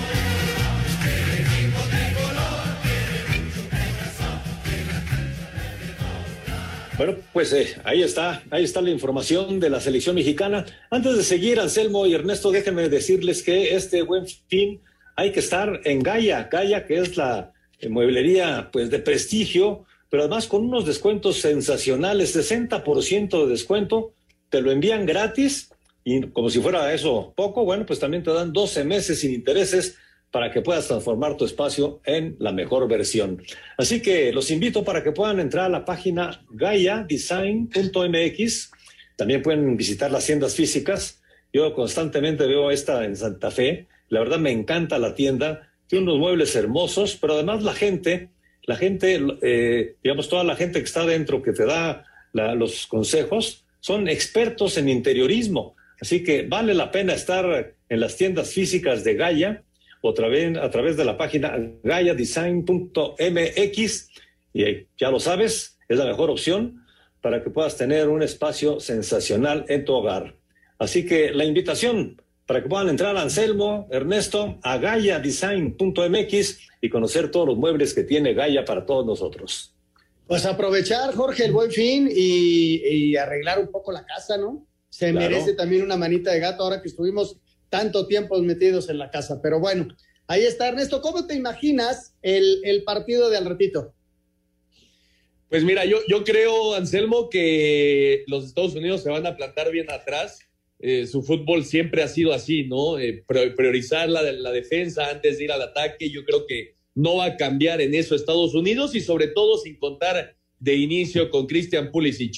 [6.97, 10.65] Bueno, pues eh, ahí está, ahí está la información de la selección mexicana.
[10.89, 14.79] Antes de seguir, Anselmo y Ernesto, déjenme decirles que este buen fin
[15.17, 17.51] hay que estar en Gaia, Gaia que es la
[17.89, 24.13] mueblería pues de prestigio, pero además con unos descuentos sensacionales, 60% de descuento,
[24.49, 25.71] te lo envían gratis
[26.05, 29.97] y como si fuera eso poco, bueno, pues también te dan 12 meses sin intereses
[30.31, 33.41] para que puedas transformar tu espacio en la mejor versión.
[33.77, 38.71] Así que los invito para que puedan entrar a la página gaiadesign.mx.
[39.15, 41.21] También pueden visitar las tiendas físicas.
[41.53, 43.87] Yo constantemente veo esta en Santa Fe.
[44.09, 45.71] La verdad me encanta la tienda.
[45.87, 48.31] Tiene unos muebles hermosos, pero además la gente,
[48.63, 53.63] la gente, eh, digamos, toda la gente que está dentro, que te da los consejos,
[53.79, 55.77] son expertos en interiorismo.
[56.01, 59.63] Así que vale la pena estar en las tiendas físicas de Gaia
[60.07, 64.09] otra vez a través de la página gaiadesign.mx
[64.53, 66.85] y ya lo sabes, es la mejor opción
[67.21, 70.35] para que puedas tener un espacio sensacional en tu hogar.
[70.77, 77.47] Así que la invitación para que puedan entrar Anselmo, Ernesto, a gaiadesign.mx y conocer todos
[77.47, 79.73] los muebles que tiene Gaia para todos nosotros.
[80.27, 84.65] Pues aprovechar, Jorge, el buen fin y, y arreglar un poco la casa, ¿no?
[84.89, 85.29] Se claro.
[85.29, 87.37] merece también una manita de gato ahora que estuvimos
[87.75, 89.41] tanto tiempo metidos en la casa.
[89.41, 89.89] Pero bueno,
[90.27, 91.01] ahí está Ernesto.
[91.01, 93.93] ¿Cómo te imaginas el, el partido de al ratito?
[95.49, 99.91] Pues mira, yo, yo creo, Anselmo, que los Estados Unidos se van a plantar bien
[99.91, 100.39] atrás.
[100.79, 102.97] Eh, su fútbol siempre ha sido así, ¿no?
[102.97, 106.09] Eh, priorizar la, la defensa antes de ir al ataque.
[106.09, 109.77] Yo creo que no va a cambiar en eso Estados Unidos y sobre todo sin
[109.77, 112.35] contar de inicio con Christian Pulisic.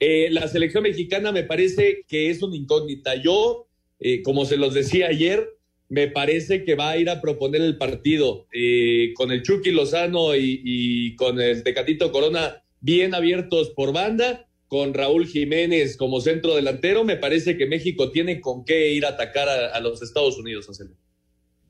[0.00, 3.16] Eh, la selección mexicana me parece que es una incógnita.
[3.16, 3.68] Yo
[4.02, 5.48] eh, como se los decía ayer,
[5.88, 10.34] me parece que va a ir a proponer el partido eh, con el Chucky Lozano
[10.34, 16.54] y, y, con el Tecatito Corona bien abiertos por banda, con Raúl Jiménez como centro
[16.54, 17.04] delantero.
[17.04, 20.66] Me parece que México tiene con qué ir a atacar a, a los Estados Unidos.
[20.68, 20.96] Anselmo.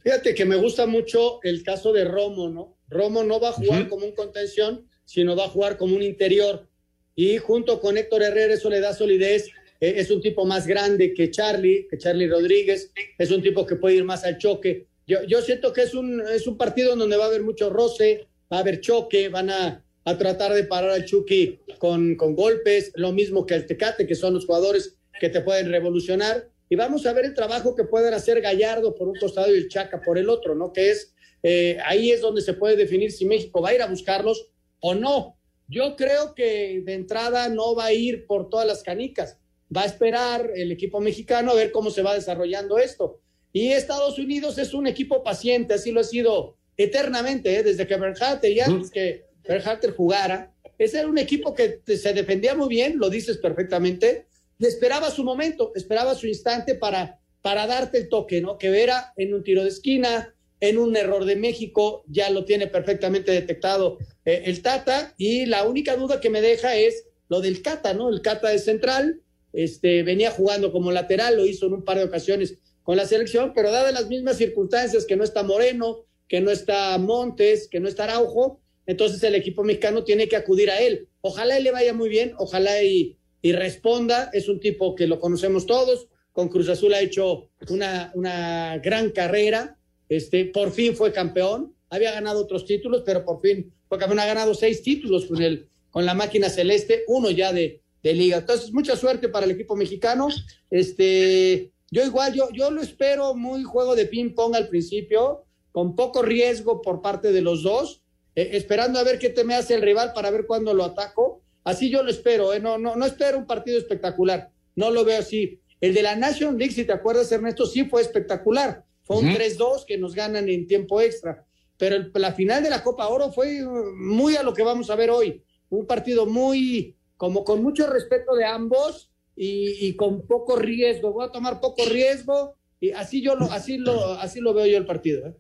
[0.03, 2.77] Fíjate que me gusta mucho el caso de Romo, ¿no?
[2.89, 3.89] Romo no va a jugar uh -huh.
[3.89, 6.69] como un contención, sino va a jugar como un interior.
[7.15, 9.51] Y junto con Héctor Herrera eso le da solidez
[9.83, 13.97] es un tipo más grande que Charlie, que Charlie Rodríguez, es un tipo que puede
[13.97, 14.87] ir más al choque.
[15.09, 18.29] Yo, yo siento que es un, es un partido donde va a haber mucho roce,
[18.51, 22.93] va a haber choque, van a, a tratar de parar al Chucky con, con golpes,
[22.95, 26.49] lo mismo que el Tecate, que son los jugadores que te pueden revolucionar.
[26.69, 29.69] Y vamos a ver el trabajo que pueden hacer Gallardo por un costado y el
[29.69, 30.73] Chaca por el otro, ¿no?
[30.73, 33.89] Que es, eh, ahí es donde se puede definir si México va a ir a
[33.89, 35.37] buscarlos o no.
[35.67, 39.39] Yo creo que de entrada no va a ir por todas las canicas
[39.75, 43.21] va a esperar el equipo mexicano a ver cómo se va desarrollando esto.
[43.53, 47.63] Y Estados Unidos es un equipo paciente, así lo ha sido eternamente, ¿eh?
[47.63, 50.55] desde que Bernhardt y antes que Bernhardt jugara.
[50.79, 54.27] Ese era un equipo que se defendía muy bien, lo dices perfectamente,
[54.59, 58.59] esperaba su momento, esperaba su instante para, para darte el toque, ¿no?
[58.59, 62.69] Que Vera en un tiro de esquina, en un error de México, ya lo tiene
[62.69, 67.63] perfectamente detectado eh, el Tata, y la única duda que me deja es lo del
[67.63, 68.09] Cata, ¿no?
[68.09, 69.21] El Cata es central,
[69.53, 73.53] este, venía jugando como lateral, lo hizo en un par de ocasiones con la selección,
[73.55, 77.89] pero dadas las mismas circunstancias que no está Moreno, que no está Montes, que no
[77.89, 81.09] está Araujo, entonces el equipo mexicano tiene que acudir a él.
[81.21, 85.21] Ojalá y le vaya muy bien, ojalá y, y responda, es un tipo que lo
[85.21, 91.13] conocemos todos, con Cruz Azul ha hecho una, una gran carrera, este, por fin fue
[91.13, 95.43] campeón, había ganado otros títulos, pero por fin fue campeón, ha ganado seis títulos con,
[95.43, 98.39] el, con la máquina celeste, uno ya de, de liga.
[98.39, 100.29] Entonces, mucha suerte para el equipo mexicano.
[100.71, 106.23] Este, yo igual, yo, yo lo espero muy juego de ping-pong al principio, con poco
[106.23, 108.03] riesgo por parte de los dos,
[108.35, 111.43] eh, esperando a ver qué te me hace el rival para ver cuándo lo ataco.
[111.65, 115.21] Así yo lo espero, eh, no, no, no espero un partido espectacular, no lo veo
[115.21, 115.61] así.
[115.81, 118.85] El de la National League, si te acuerdas, Ernesto, sí fue espectacular.
[119.03, 121.45] Fue un 3-2 que nos ganan en tiempo extra.
[121.77, 123.61] Pero el, la final de la Copa Oro fue
[123.97, 125.43] muy a lo que vamos a ver hoy.
[125.71, 131.13] Un partido muy, como con mucho respeto de ambos, y, con poco riesgo.
[131.13, 134.77] Voy a tomar poco riesgo y así yo lo, así lo, así lo veo yo
[134.77, 135.29] el partido.
[135.29, 135.35] ¿eh?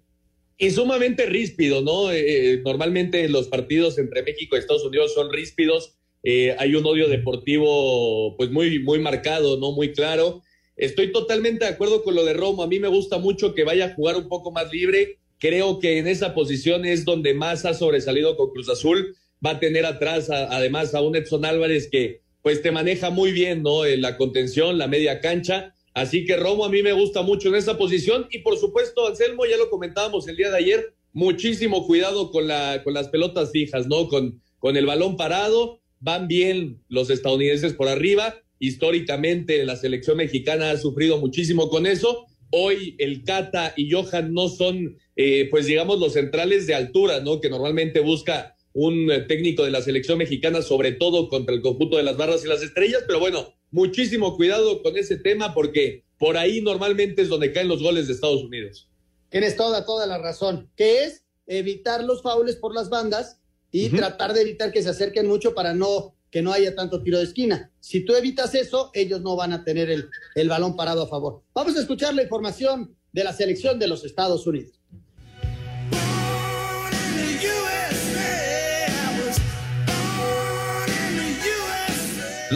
[0.58, 2.12] Y sumamente ríspido, ¿no?
[2.12, 5.96] Eh, eh, normalmente los partidos entre México y Estados Unidos son ríspidos.
[6.22, 9.72] hay un odio deportivo, pues muy, muy marcado, ¿no?
[9.72, 10.40] Muy claro.
[10.76, 12.62] Estoy totalmente de acuerdo con lo de Romo.
[12.62, 15.18] A mí me gusta mucho que vaya a jugar un poco más libre.
[15.40, 19.16] Creo que en esa posición es donde más ha sobresalido con Cruz Azul.
[19.44, 23.62] Va a tener atrás, además, a un Edson Álvarez que, pues te maneja muy bien,
[23.62, 23.86] ¿no?
[23.86, 25.74] En la contención, la media cancha.
[25.94, 28.26] Así que Romo a mí me gusta mucho en esa posición.
[28.30, 32.82] Y por supuesto, Anselmo, ya lo comentábamos el día de ayer, muchísimo cuidado con, la,
[32.82, 34.08] con las pelotas fijas, ¿no?
[34.08, 35.80] Con, con el balón parado.
[36.00, 38.34] Van bien los estadounidenses por arriba.
[38.58, 42.26] Históricamente la selección mexicana ha sufrido muchísimo con eso.
[42.50, 47.40] Hoy el Cata y Johan no son, eh, pues digamos, los centrales de altura, ¿no?
[47.40, 51.96] Que normalmente busca un eh, técnico de la selección mexicana, sobre todo contra el conjunto
[51.96, 56.36] de las barras y las estrellas, pero bueno, muchísimo cuidado con ese tema porque por
[56.36, 58.88] ahí normalmente es donde caen los goles de Estados Unidos.
[59.28, 63.38] Tienes toda, toda la razón, que es evitar los faules por las bandas
[63.70, 67.18] y tratar de evitar que se acerquen mucho para no que no haya tanto tiro
[67.18, 67.70] de esquina.
[67.78, 71.42] Si tú evitas eso, ellos no van a tener el, el balón parado a favor.
[71.54, 74.80] Vamos a escuchar la información de la selección de los Estados Unidos.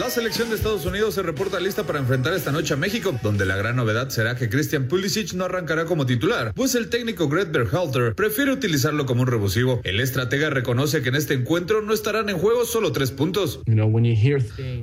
[0.07, 3.45] La selección de Estados Unidos se reporta lista para enfrentar esta noche a México, donde
[3.45, 7.51] la gran novedad será que Christian Pulisic no arrancará como titular, pues el técnico Greg
[7.51, 9.81] Berhalter prefiere utilizarlo como un revulsivo.
[9.83, 13.59] El estratega reconoce que en este encuentro no estarán en juego solo tres puntos.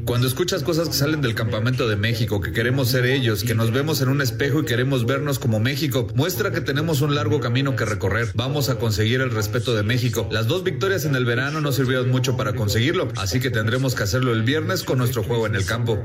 [0.04, 3.72] Cuando escuchas cosas que salen del campamento de México, que queremos ser ellos, que nos
[3.72, 7.76] vemos en un espejo y queremos vernos como México, muestra que tenemos un largo camino
[7.76, 8.28] que recorrer.
[8.34, 10.28] Vamos a conseguir el respeto de México.
[10.30, 14.02] Las dos victorias en el verano no sirvieron mucho para conseguirlo, así que tendremos que
[14.02, 15.98] hacerlo el viernes con nuestro juego en el campo.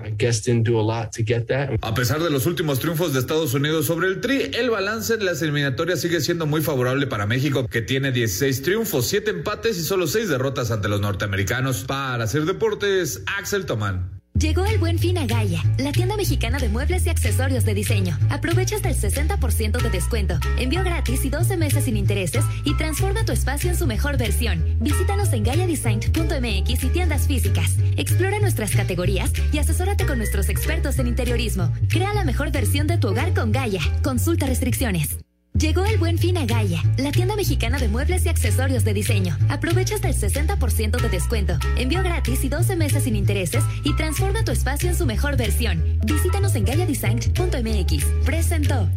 [1.82, 5.26] A pesar de los últimos triunfos de Estados Unidos sobre el Tri, el balance en
[5.26, 9.84] las eliminatorias sigue siendo muy favorable para México, que tiene 16 triunfos, 7 empates y
[9.84, 11.86] solo 6 derrotas ante los norteamericanos.
[11.86, 14.18] Para hacer deportes, Axel Tomán.
[14.39, 18.17] Llegó el buen fin a Gaia, la tienda mexicana de muebles y accesorios de diseño.
[18.30, 23.25] Aprovecha hasta el 60% de descuento, envío gratis y 12 meses sin intereses y transforma
[23.25, 24.78] tu espacio en su mejor versión.
[24.80, 27.75] Visítanos en gaiadesign.mx y tiendas físicas.
[27.97, 31.73] Explora nuestras categorías y asesórate con nuestros expertos en interiorismo.
[31.89, 33.82] Crea la mejor versión de tu hogar con Gaia.
[34.04, 35.17] Consulta restricciones.
[35.54, 39.38] Llegó el buen fin a Gaia, la tienda mexicana de muebles y accesorios de diseño.
[39.50, 44.46] Aprovecha hasta el 60% de descuento, envío gratis y 12 meses sin intereses y transforma
[44.46, 46.00] tu espacio en su mejor versión.
[46.06, 48.06] Visítanos en gaiadesign.mx.
[48.26, 48.88] Presentó.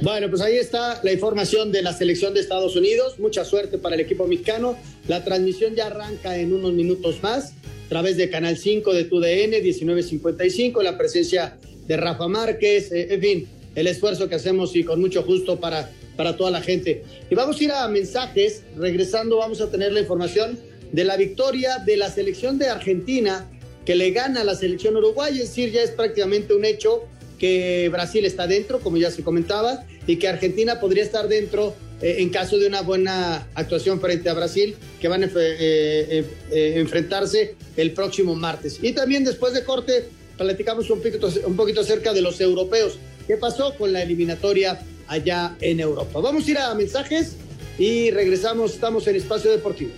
[0.00, 3.18] Bueno, pues ahí está la información de la selección de Estados Unidos.
[3.18, 4.76] Mucha suerte para el equipo mexicano.
[5.08, 7.52] La transmisión ya arranca en unos minutos más
[7.86, 11.56] a través de Canal 5 de TUDN 1955, la presencia
[11.88, 15.90] de Rafa Márquez, eh, en fin, el esfuerzo que hacemos y con mucho gusto para,
[16.16, 17.02] para toda la gente.
[17.28, 20.58] Y vamos a ir a mensajes, regresando vamos a tener la información
[20.92, 23.50] de la victoria de la selección de Argentina
[23.84, 27.04] que le gana a la selección uruguaya, es decir, ya es prácticamente un hecho
[27.38, 32.16] que Brasil está dentro, como ya se comentaba, y que Argentina podría estar dentro eh,
[32.18, 37.92] en caso de una buena actuación frente a Brasil, que van a eh, enfrentarse el
[37.92, 38.78] próximo martes.
[38.82, 40.08] Y también después de corte
[40.38, 42.98] platicamos un poquito, un poquito acerca de los europeos.
[43.26, 46.20] ¿Qué pasó con la eliminatoria allá en Europa?
[46.20, 47.36] Vamos a ir a mensajes
[47.78, 48.72] y regresamos.
[48.72, 49.90] Estamos en Espacio Deportivo.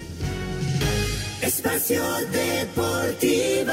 [1.40, 3.72] Es Espacio Deportivo.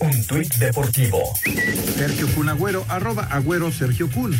[0.00, 1.34] Un tuit deportivo.
[1.96, 4.32] Sergio Cunagüero, arroba agüero Sergio Kun.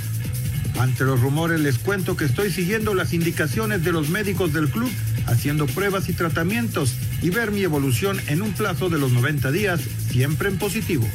[0.78, 4.90] Ante los rumores les cuento que estoy siguiendo las indicaciones de los médicos del club,
[5.28, 9.80] haciendo pruebas y tratamientos y ver mi evolución en un plazo de los 90 días,
[10.10, 11.06] siempre en positivo.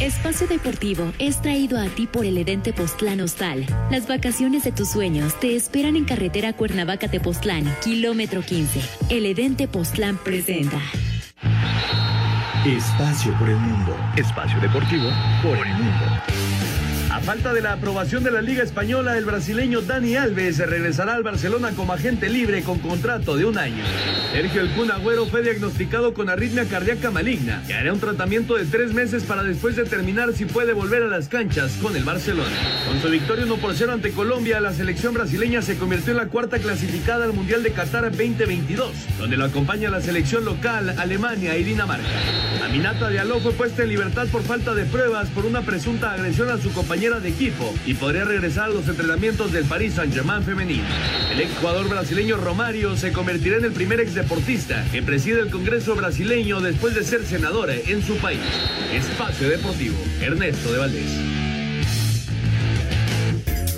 [0.00, 3.64] Espacio Deportivo es traído a ti por el Edén Tepoztlán Hostal.
[3.88, 8.80] Las vacaciones de tus sueños te esperan en carretera Cuernavaca-Tepoztlán, kilómetro 15.
[9.10, 10.80] El Edén Tepoztlán presenta.
[12.66, 13.96] Espacio por el mundo.
[14.16, 15.08] Espacio deportivo
[15.42, 16.31] por el mundo.
[17.24, 21.70] Falta de la aprobación de la Liga Española, el brasileño Dani Alves regresará al Barcelona
[21.70, 23.84] como agente libre con contrato de un año.
[24.32, 28.64] Sergio El Kun Agüero fue diagnosticado con arritmia cardíaca maligna y hará un tratamiento de
[28.64, 32.50] tres meses para después determinar si puede volver a las canchas con el Barcelona.
[32.88, 36.26] Con su victoria 1 por 0 ante Colombia, la selección brasileña se convirtió en la
[36.26, 41.62] cuarta clasificada al Mundial de Qatar 2022, donde lo acompaña la selección local, Alemania y
[41.62, 42.08] Dinamarca.
[42.64, 46.58] Aminata Diallo fue puesta en libertad por falta de pruebas por una presunta agresión a
[46.58, 46.72] su
[47.20, 50.84] de equipo y podría regresar a los entrenamientos del Paris Saint-Germain femenino.
[51.32, 56.60] El exjugador brasileño Romario se convertirá en el primer exdeportista que preside el Congreso brasileño
[56.60, 58.40] después de ser senador en su país.
[58.92, 61.42] Espacio Deportivo, Ernesto de Valdés.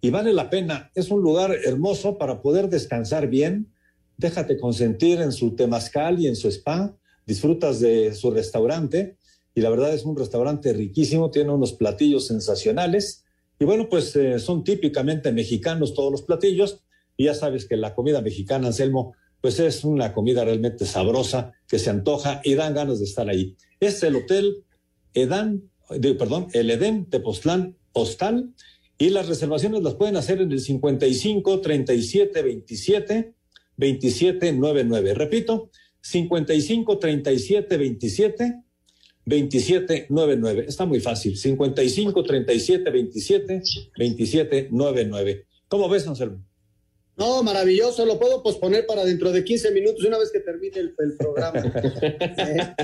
[0.00, 0.90] y vale la pena.
[0.94, 3.70] Es un lugar hermoso para poder descansar bien.
[4.16, 6.96] Déjate consentir en su temazcal y en su spa.
[7.26, 9.18] Disfrutas de su restaurante
[9.54, 13.24] y la verdad es un restaurante riquísimo, tiene unos platillos sensacionales
[13.60, 16.82] y bueno, pues eh, son típicamente mexicanos todos los platillos.
[17.18, 21.78] Y ya sabes que la comida mexicana, Anselmo, pues es una comida realmente sabrosa que
[21.78, 23.56] se antoja y dan ganas de estar ahí.
[23.78, 24.64] Es el hotel
[25.12, 25.70] Edán,
[26.18, 28.54] perdón, el Edén Tepoztlán Hostal
[28.96, 33.34] y las reservaciones las pueden hacer en el 55 37 27
[33.76, 35.14] 27 99.
[35.14, 38.62] Repito, 55 37 27
[39.30, 40.64] 2799.
[40.68, 41.36] Está muy fácil.
[41.36, 43.62] 55 37 27
[43.96, 45.46] 27 99.
[45.68, 46.44] ¿Cómo ves, Anselmo?
[47.16, 48.04] No, maravilloso.
[48.04, 51.62] Lo puedo posponer para dentro de 15 minutos, una vez que termine el, programa.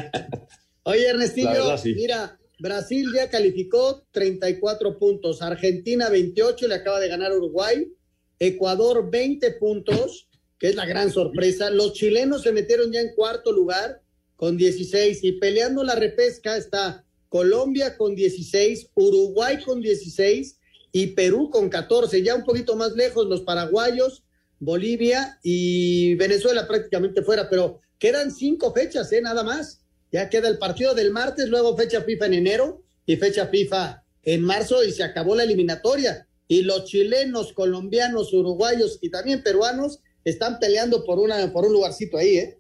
[0.85, 7.93] Oye, Ernestillo, mira, Brasil ya calificó 34 puntos, Argentina 28, le acaba de ganar Uruguay,
[8.39, 10.29] Ecuador 20 puntos,
[10.59, 11.71] que es la gran sorpresa.
[11.71, 14.01] Los chilenos se metieron ya en cuarto lugar
[14.37, 20.59] con 16 y peleando la repesca está Colombia con 16, Uruguay con 16
[20.93, 22.23] y Perú con 14.
[22.23, 24.25] Ya un poquito más lejos los paraguayos,
[24.59, 29.21] Bolivia y Venezuela prácticamente fuera, pero quedan cinco fechas, ¿eh?
[29.21, 29.81] Nada más.
[30.13, 34.41] Ya queda el partido del martes, luego fecha FIFA en enero y fecha FIFA en
[34.43, 36.27] marzo y se acabó la eliminatoria.
[36.49, 42.17] Y los chilenos, colombianos, uruguayos y también peruanos están peleando por, una, por un lugarcito
[42.17, 42.59] ahí, ¿eh?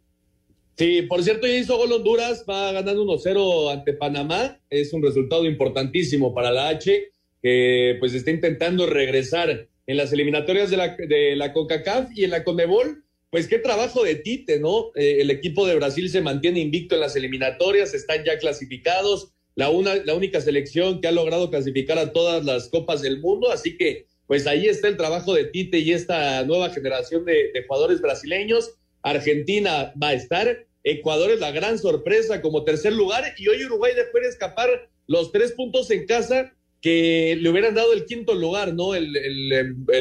[0.77, 4.61] Sí, por cierto, ya hizo gol Honduras, va ganando 1-0 ante Panamá.
[4.69, 7.09] Es un resultado importantísimo para la H,
[7.43, 12.31] que pues está intentando regresar en las eliminatorias de la, de la CONCACAF y en
[12.31, 13.05] la CONMEBOL.
[13.31, 14.91] Pues qué trabajo de Tite, ¿no?
[14.97, 19.71] Eh, el equipo de Brasil se mantiene invicto en las eliminatorias, están ya clasificados, la,
[19.71, 23.79] una, la única selección que ha logrado clasificar a todas las copas del mundo, así
[23.79, 28.01] que pues ahí está el trabajo de Tite y esta nueva generación de, de jugadores
[28.01, 28.75] brasileños
[29.07, 33.93] Argentina va a estar, Ecuador es la gran sorpresa como tercer lugar y hoy Uruguay
[33.95, 36.53] dejó de escapar los tres puntos en casa
[36.83, 38.97] que le hubieran dado el quinto lugar, ¿no?
[38.97, 39.13] El,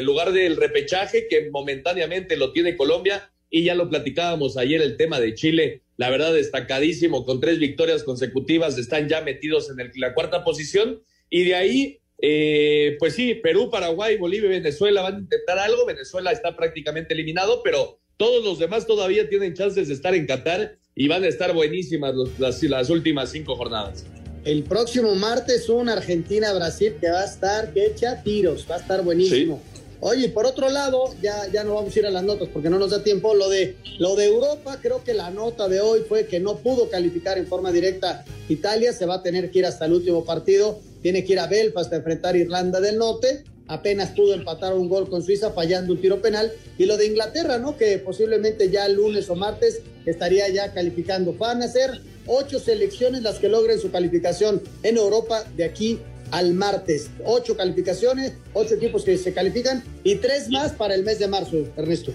[0.02, 5.20] lugar del repechaje que momentáneamente lo tiene Colombia y ya lo platicábamos ayer el tema
[5.20, 10.42] de Chile, la verdad destacadísimo, con tres victorias consecutivas, están ya metidos en la cuarta
[10.42, 11.00] posición
[11.30, 16.32] y de ahí, eh, pues sí, Perú, Paraguay, Bolivia Venezuela van a intentar algo, Venezuela
[16.32, 21.08] está prácticamente eliminado, pero todos los demás todavía tienen chances de estar en Qatar y
[21.08, 24.04] van a estar buenísimas las, las, últimas cinco jornadas.
[24.44, 29.02] El próximo martes un Argentina-Brasil que va a estar que echa tiros, va a estar
[29.02, 29.60] buenísimo.
[30.00, 32.78] Oye, por otro lado, ya, ya no vamos a ir a las notas porque no
[32.78, 33.34] nos da tiempo.
[33.34, 36.88] Lo de, lo de Europa, creo que la nota de hoy fue que no pudo
[36.88, 40.80] calificar en forma directa Italia, se va a tener que ir hasta el último partido,
[41.02, 44.88] tiene que ir a Belfast a enfrentar a Irlanda del Norte apenas pudo empatar un
[44.88, 46.52] gol con Suiza fallando un tiro penal.
[46.78, 47.76] Y lo de Inglaterra, ¿no?
[47.76, 51.32] Que posiblemente ya lunes o martes estaría ya calificando.
[51.32, 55.98] Van a ser ocho selecciones las que logren su calificación en Europa de aquí
[56.30, 57.10] al martes.
[57.24, 61.56] Ocho calificaciones, ocho equipos que se califican y tres más para el mes de marzo,
[61.76, 62.12] Ernesto.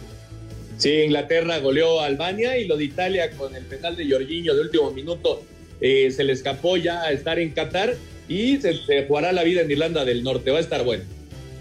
[0.77, 4.61] Sí, Inglaterra goleó a Albania y lo de Italia con el penal de Jorginho de
[4.61, 5.43] último minuto
[5.79, 7.95] eh, se le escapó ya a estar en Qatar
[8.27, 10.51] y se, se, jugará la vida en Irlanda del Norte.
[10.51, 11.03] Va a estar bueno.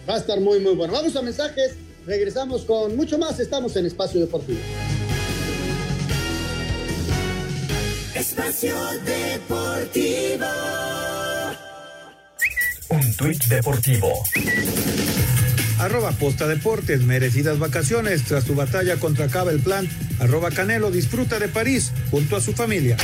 [0.08, 0.92] Va a estar muy, muy bueno.
[0.92, 1.74] Vamos a mensajes,
[2.06, 3.38] regresamos con mucho más.
[3.40, 4.60] Estamos en Espacio Deportivo.
[8.14, 8.74] Espacio
[9.04, 10.46] Deportivo.
[12.90, 14.24] Un tuit deportivo.
[15.78, 19.88] Arroba Posta Deportes, merecidas vacaciones tras su batalla contra Caba el Plan.
[20.18, 22.96] Arroba Canelo disfruta de París junto a su familia.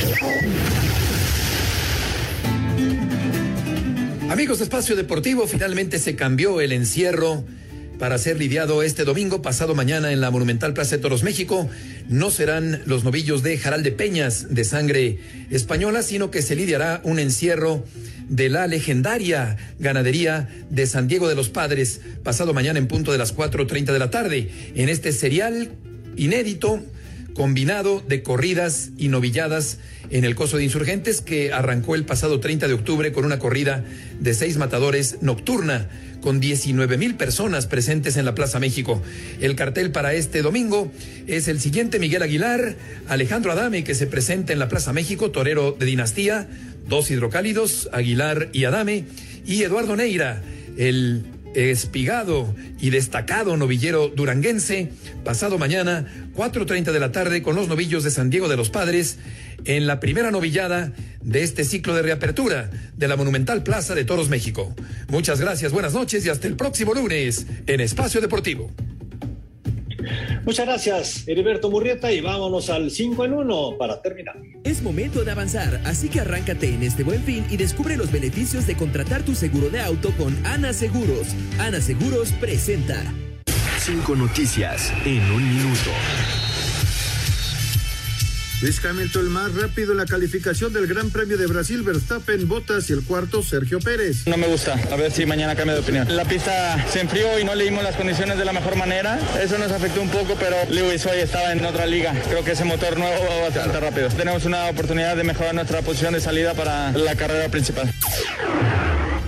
[4.29, 7.45] Amigos de Espacio Deportivo, finalmente se cambió el encierro
[7.97, 11.69] para ser lidiado este domingo, pasado mañana en la Monumental Plaza de Toros México.
[12.09, 15.19] No serán los novillos de Jaral de Peñas de sangre
[15.49, 17.85] española, sino que se lidiará un encierro
[18.27, 23.17] de la legendaria ganadería de San Diego de los Padres, pasado mañana en punto de
[23.17, 24.49] las 4.30 de la tarde.
[24.75, 25.71] En este serial
[26.17, 26.83] inédito,
[27.37, 29.77] combinado de corridas y novilladas
[30.09, 33.85] en el Coso de Insurgentes que arrancó el pasado 30 de octubre con una corrida
[34.19, 35.87] de seis matadores nocturna
[36.19, 39.03] con 19 mil personas presentes en la Plaza México.
[39.39, 40.91] El cartel para este domingo
[41.27, 42.75] es el siguiente Miguel Aguilar,
[43.07, 46.49] Alejandro Adame que se presenta en la Plaza México, torero de dinastía,
[46.89, 49.05] dos hidrocálidos, Aguilar y Adame,
[49.45, 50.41] y Eduardo Neira,
[50.75, 51.23] el
[51.57, 54.91] espigado y destacado novillero duranguense,
[55.23, 56.05] pasado mañana,
[56.35, 59.17] 4.30 de la tarde, con los novillos de San Diego de los Padres,
[59.65, 64.29] en la primera novillada de este ciclo de reapertura de la Monumental Plaza de Toros
[64.29, 64.75] México.
[65.09, 68.71] Muchas gracias, buenas noches y hasta el próximo lunes en Espacio Deportivo.
[70.43, 74.35] Muchas gracias, Heriberto Murrieta, y vámonos al 5 en 1 para terminar.
[74.63, 78.67] Es momento de avanzar, así que arráncate en este buen fin y descubre los beneficios
[78.67, 81.27] de contratar tu seguro de auto con Ana Seguros.
[81.59, 83.01] Ana Seguros presenta.
[83.79, 85.91] Cinco noticias en un minuto.
[88.59, 92.89] Luis Hamilton el más rápido en la calificación del Gran Premio de Brasil, Verstappen, Bottas
[92.89, 94.25] y el cuarto Sergio Pérez.
[94.25, 96.07] No me gusta, a ver si mañana cambia de opinión.
[96.15, 99.19] La pista se enfrió y no leímos las condiciones de la mejor manera.
[99.39, 102.15] Eso nos afectó un poco, pero Lewis hoy estaba en otra liga.
[102.29, 104.09] Creo que ese motor nuevo va bastante rápido.
[104.09, 107.93] Tenemos una oportunidad de mejorar nuestra posición de salida para la carrera principal.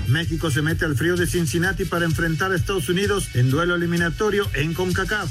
[0.07, 4.49] México se mete al frío de Cincinnati para enfrentar a Estados Unidos en duelo eliminatorio
[4.55, 5.29] en CONCACAF.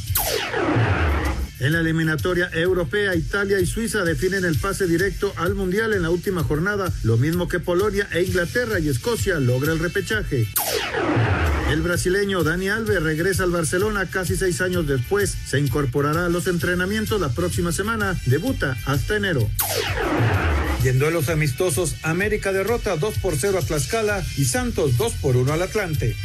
[1.60, 6.10] En la eliminatoria europea, Italia y Suiza definen el pase directo al Mundial en la
[6.10, 10.46] última jornada, lo mismo que Polonia e Inglaterra y Escocia logra el repechaje.
[11.70, 16.46] El brasileño Dani Alves regresa al Barcelona casi seis años después, se incorporará a los
[16.46, 19.50] entrenamientos la próxima semana, debuta hasta enero.
[20.84, 25.36] Y en duelos amistosos, América derrota 2 por 0 a Tlaxcala y Santos 2 por
[25.36, 26.16] 1 al Atlante.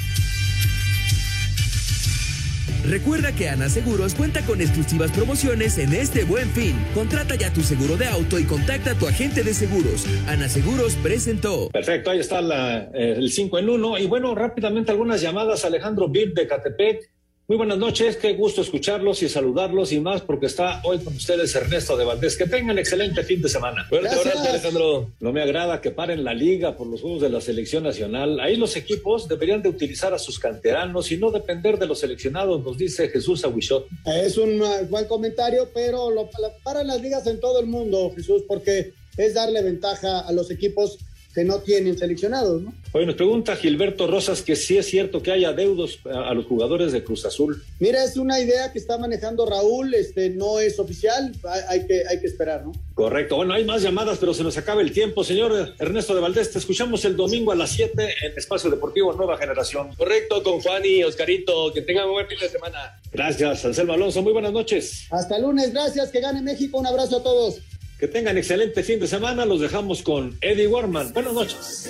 [2.94, 6.76] Recuerda que Ana Seguros cuenta con exclusivas promociones en este buen fin.
[6.94, 10.06] Contrata ya tu seguro de auto y contacta a tu agente de seguros.
[10.28, 11.70] Ana Seguros presentó.
[11.70, 13.98] Perfecto, ahí está la, eh, el 5 en 1.
[13.98, 15.66] Y bueno, rápidamente algunas llamadas.
[15.66, 17.10] Alejandro Bill de Catepec.
[17.54, 21.54] Muy buenas noches, qué gusto escucharlos y saludarlos y más porque está hoy con ustedes
[21.54, 22.36] Ernesto de Valdés.
[22.36, 23.86] Que tengan excelente fin de semana.
[23.88, 25.12] Fuerte abrazo, Alejandro.
[25.20, 28.40] No me agrada que paren la liga por los juegos de la selección nacional.
[28.40, 32.64] Ahí los equipos deberían de utilizar a sus canteranos y no depender de los seleccionados,
[32.66, 33.86] nos dice Jesús Aguichot.
[34.04, 38.12] Es un uh, buen comentario, pero lo, la- paran las ligas en todo el mundo,
[38.16, 40.98] Jesús, porque es darle ventaja a los equipos
[41.34, 42.74] que no tienen seleccionados, ¿no?
[42.92, 46.46] Oye, nos pregunta Gilberto Rosas que sí es cierto que hay adeudos a a los
[46.46, 47.64] jugadores de Cruz Azul.
[47.80, 52.04] Mira, es una idea que está manejando Raúl, este no es oficial, hay, hay que,
[52.10, 52.72] hay que esperar, ¿no?
[52.96, 53.36] Correcto.
[53.36, 55.24] Bueno, hay más llamadas, pero se nos acaba el tiempo.
[55.24, 59.38] Señor Ernesto de Valdés, te escuchamos el domingo a las 7 en Espacio Deportivo Nueva
[59.38, 59.94] Generación.
[59.96, 61.72] Correcto, con Juan y Oscarito.
[61.74, 63.00] Que tengan un buen fin de semana.
[63.12, 64.22] Gracias, Anselmo Alonso.
[64.22, 65.08] Muy buenas noches.
[65.12, 67.60] Hasta el lunes, gracias, que gane México, un abrazo a todos.
[68.04, 69.46] Que tengan excelente fin de semana.
[69.46, 71.14] Los dejamos con Eddie Warman.
[71.14, 71.90] Buenas noches.